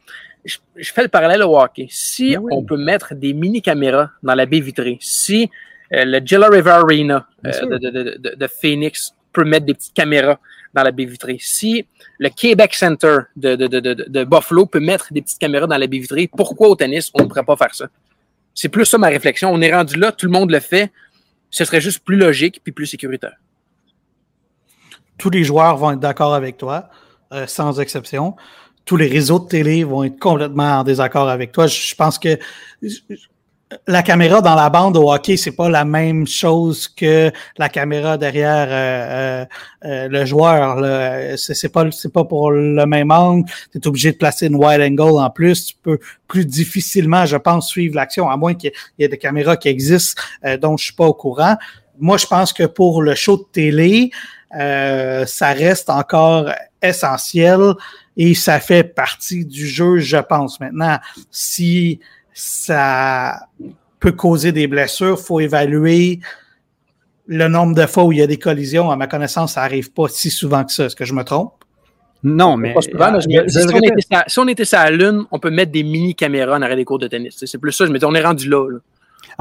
[0.46, 1.88] je, fais le parallèle au hockey.
[1.90, 5.50] Si ben on peut mettre des mini-caméras dans la baie vitrée, si
[5.92, 10.40] le Jella River Arena de, de, Phoenix peut mettre des petites caméras
[10.74, 11.38] dans la baie vitrée.
[11.40, 11.86] Si
[12.20, 16.70] le Québec Center de, Buffalo peut mettre des petites caméras dans la baie vitrée, pourquoi
[16.70, 17.88] au tennis, on ne pourrait pas faire ça?
[18.54, 19.52] C'est plus ça ma réflexion.
[19.52, 20.92] On est rendu là, tout le monde le fait.
[21.50, 23.38] Ce serait juste plus logique puis plus sécuritaire.
[25.18, 26.90] Tous les joueurs vont être d'accord avec toi,
[27.34, 28.36] euh, sans exception.
[28.86, 31.68] Tous les réseaux de télé vont être complètement en désaccord avec toi.
[31.68, 32.38] Je pense que
[33.88, 38.18] la caméra dans la bande au hockey, c'est pas la même chose que la caméra
[38.18, 39.46] derrière euh, euh,
[39.86, 41.38] euh, le joueur.
[41.38, 43.50] C'est pas c'est pas pour le même angle.
[43.72, 45.68] Tu es obligé de placer une wide angle en plus.
[45.68, 49.58] Tu peux plus difficilement, je pense, suivre l'action, à moins qu'il y ait des caméras
[49.58, 50.22] qui existent
[50.60, 51.56] dont je suis pas au courant.
[52.00, 54.10] Moi, je pense que pour le show de télé,
[54.52, 56.50] ça reste encore
[56.82, 57.74] essentiel
[58.18, 60.60] et ça fait partie du jeu, je pense.
[60.60, 60.98] Maintenant,
[61.30, 62.00] si
[62.40, 63.48] ça
[64.00, 65.18] peut causer des blessures.
[65.20, 66.22] Il faut évaluer
[67.28, 68.90] le nombre de fois où il y a des collisions.
[68.90, 70.86] À ma connaissance, ça n'arrive pas si souvent que ça.
[70.86, 71.54] Est-ce que je me trompe?
[72.24, 72.74] Non, mais.
[72.80, 77.00] si, on était sur la Lune, on peut mettre des mini-caméras en arrêt des cours
[77.00, 77.44] de tennis.
[77.46, 77.86] C'est plus ça.
[77.86, 78.80] Je me dis, on est rendu là.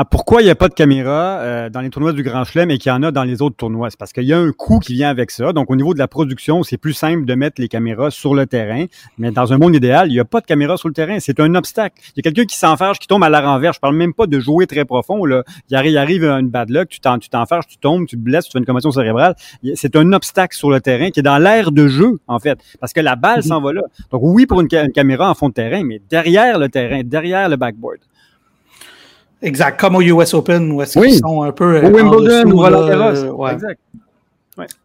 [0.01, 2.71] Ah, pourquoi il n'y a pas de caméra euh, dans les tournois du Grand Chelem
[2.71, 3.91] et qu'il y en a dans les autres tournois?
[3.91, 5.53] C'est parce qu'il y a un coût qui vient avec ça.
[5.53, 8.47] Donc, au niveau de la production, c'est plus simple de mettre les caméras sur le
[8.47, 8.85] terrain.
[9.19, 11.19] Mais dans un monde idéal, il n'y a pas de caméra sur le terrain.
[11.19, 12.01] C'est un obstacle.
[12.15, 13.75] Il y a quelqu'un qui s'enfarge, qui tombe à la renverse.
[13.79, 15.25] Je parle même pas de jouer très profond.
[15.25, 15.43] Là.
[15.69, 18.67] Il arrive, une bad luck, tu t'enfarges, tu tombes, tu te blesses, tu fais une
[18.67, 19.35] commotion cérébrale.
[19.75, 22.61] C'est un obstacle sur le terrain qui est dans l'air de jeu, en fait.
[22.79, 23.49] Parce que la balle mm-hmm.
[23.49, 23.83] s'en va là.
[24.13, 27.57] Donc, oui, pour une caméra en fond de terrain, mais derrière le terrain, derrière le
[27.57, 27.99] backboard.
[29.41, 31.85] Exact, comme au US Open, où est-ce qu'ils sont un peu.
[31.85, 33.21] Au Wimbledon ou à la terrasse.
[33.23, 33.53] ouais.
[33.53, 33.81] Exact.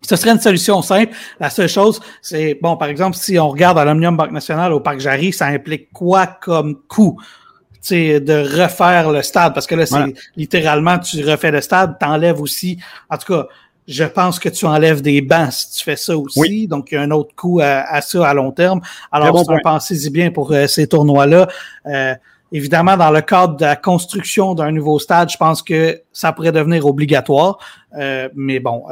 [0.08, 1.14] Ce serait une solution simple.
[1.40, 4.80] La seule chose, c'est, bon, par exemple, si on regarde à l'Omnium Banque Nationale au
[4.80, 7.20] Parc Jarry, ça implique quoi comme coût?
[7.92, 12.78] de refaire le stade, parce que là, c'est littéralement, tu refais le stade, t'enlèves aussi,
[13.10, 13.48] en tout cas,
[13.88, 16.68] je pense que tu enlèves des bancs si tu fais ça aussi.
[16.68, 18.80] Donc, il y a un autre coût à, ça à long terme.
[19.12, 21.50] Alors, bon pensez-y bien pour euh, ces tournois-là.
[21.88, 22.16] Euh,
[22.54, 26.54] évidemment, dans le cadre de la construction d'un nouveau stade, je pense que ça pourrait
[26.54, 27.58] devenir obligatoire.
[27.98, 28.84] Euh, mais bon,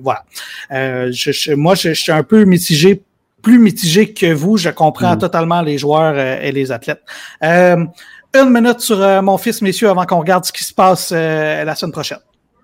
[0.00, 0.24] voilà.
[0.70, 3.02] Je, moi, je, suis un peu mitigé,
[3.40, 4.58] plus mitigé que vous.
[4.58, 5.18] Je comprends mm.
[5.18, 7.02] totalement les joueurs et les athlètes.
[7.40, 11.92] une minute sur mon fils, messieurs, avant qu'on regarde ce qui se passe la semaine
[11.92, 12.18] prochaine.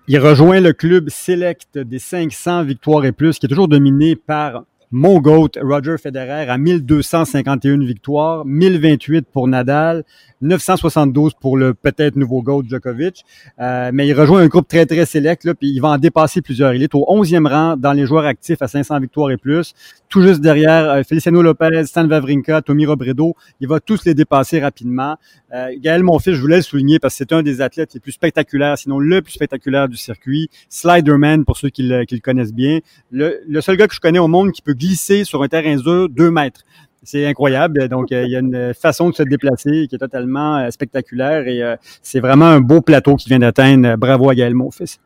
[0.07, 4.61] Il rejoint le club Select des 500 victoires et plus, qui est toujours dominé par
[4.91, 10.03] mon GOAT, Roger Federer, à 1251 victoires, 1028 pour Nadal,
[10.41, 13.23] 972 pour le peut-être nouveau GOAT Djokovic.
[13.59, 16.41] Euh, mais il rejoint un groupe très, très sélect, là, puis il va en dépasser
[16.41, 16.73] plusieurs.
[16.73, 19.73] Il est au 11e rang dans les joueurs actifs à 500 victoires et plus.
[20.09, 23.35] Tout juste derrière euh, Feliciano Lopez, Stan Wawrinka, Tommy Robredo.
[23.59, 25.17] Il va tous les dépasser rapidement.
[25.53, 28.11] Euh, Gaël Monfils, je voulais le souligner parce que c'est un des athlètes les plus
[28.11, 30.49] spectaculaires, sinon le plus spectaculaire du circuit.
[30.69, 32.79] Sliderman, pour ceux qui le, connaissent bien.
[33.11, 36.09] Le, seul gars que je connais au monde qui peut glisser sur un terrain dur
[36.09, 36.61] deux mètres.
[37.05, 37.87] C'est incroyable.
[37.87, 41.47] Donc, euh, il y a une façon de se déplacer qui est totalement euh, spectaculaire
[41.47, 43.95] et euh, c'est vraiment un beau plateau qui vient d'atteindre.
[43.95, 44.99] Bravo à Gaël, mon fils.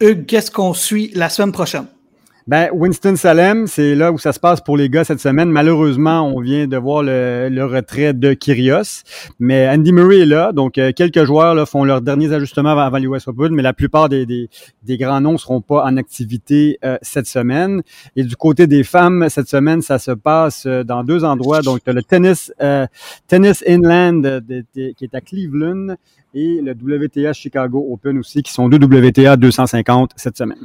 [0.00, 1.86] Hugues, qu'est-ce qu'on suit la semaine prochaine?
[2.48, 5.50] Ben, Winston-Salem, c'est là où ça se passe pour les gars cette semaine.
[5.50, 9.02] Malheureusement, on vient de voir le, le retrait de Kyrgios,
[9.40, 10.52] mais Andy Murray est là.
[10.52, 13.72] Donc, euh, quelques joueurs là, font leurs derniers ajustements avant, avant l'US Open, mais la
[13.72, 14.48] plupart des, des,
[14.84, 17.82] des, grands noms seront pas en activité euh, cette semaine.
[18.14, 21.62] Et du côté des femmes, cette semaine, ça se passe euh, dans deux endroits.
[21.62, 22.52] Donc, le tennis,
[23.26, 24.22] tennis Inland
[24.72, 25.96] qui est à Cleveland
[26.32, 30.64] et le WTA Chicago Open aussi, qui sont deux WTA 250 cette semaine.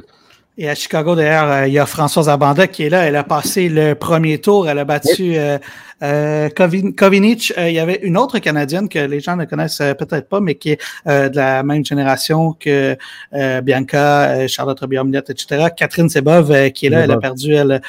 [0.58, 3.06] Et à Chicago, d'ailleurs, euh, il y a Françoise Abanda qui est là.
[3.06, 4.68] Elle a passé le premier tour.
[4.68, 5.56] Elle a battu euh,
[6.02, 9.94] euh, Kovinic, euh, il y avait une autre Canadienne que les gens ne connaissent euh,
[9.94, 12.96] peut-être pas, mais qui est de la même génération que
[13.32, 15.68] Bianca, Charlotte Robiomlette, etc.
[15.76, 17.80] Catherine Sebov, qui est là, elle a perdu elle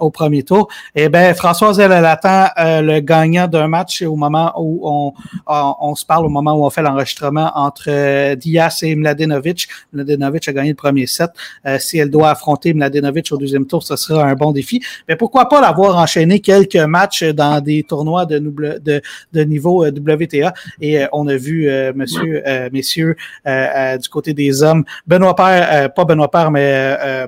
[0.00, 0.68] au premier tour.
[0.94, 5.12] Et eh ben Françoise, elle, elle attend le gagnant d'un match au moment où on,
[5.46, 9.68] on, se parle, au moment où on fait l'enregistrement entre Diaz et Mladenovic.
[9.92, 11.30] Mladenovic a gagné le premier set.
[11.78, 14.82] si elle doit affronter Mladenovic au deuxième tour, ce sera un bon défi.
[15.08, 19.00] Mais pourquoi pas l'avoir enchaîné quelques matchs dans des tournois de, de,
[19.32, 20.52] de niveau euh, WTA.
[20.80, 22.42] Et euh, on a vu, euh, monsieur,
[22.72, 26.96] messieurs, du côté des hommes, Benoît Père, pas Benoît Père, mais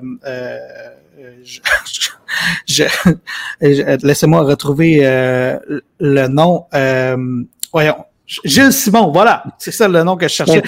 [2.67, 2.83] je,
[3.59, 5.01] laissez-moi retrouver
[5.99, 6.65] le nom.
[7.71, 7.95] voyons,
[8.43, 10.61] Gilles Simon, voilà, c'est ça le nom que je cherchais.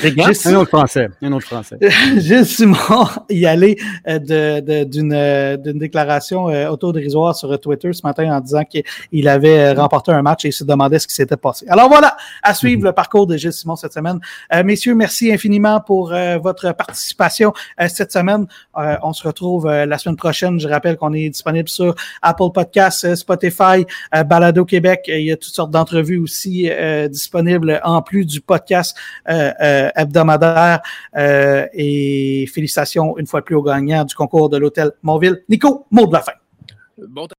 [0.45, 1.77] un autre français, un autre français.
[2.17, 2.77] Gilles Simon
[3.29, 3.75] y allait
[4.07, 9.27] euh, de, d'une, euh, d'une déclaration euh, autodérisoire sur Twitter ce matin en disant qu'il
[9.27, 11.65] avait remporté un match et il se demandait ce qui s'était passé.
[11.67, 14.19] Alors voilà, à suivre le parcours de Gilles Simon cette semaine.
[14.63, 17.51] messieurs, merci infiniment pour votre participation
[17.89, 18.47] cette semaine.
[19.03, 20.59] on se retrouve la semaine prochaine.
[20.59, 23.85] Je rappelle qu'on est disponible sur Apple Podcasts, Spotify,
[24.25, 25.01] Balado Québec.
[25.07, 26.69] Il y a toutes sortes d'entrevues aussi
[27.09, 27.48] disponibles
[27.83, 28.95] en plus du podcast
[29.29, 30.81] euh, euh, hebdomadaire.
[31.17, 35.43] Euh, et félicitations une fois de plus au gagnant du concours de l'hôtel Montville.
[35.49, 36.33] Nico, mot de la fin.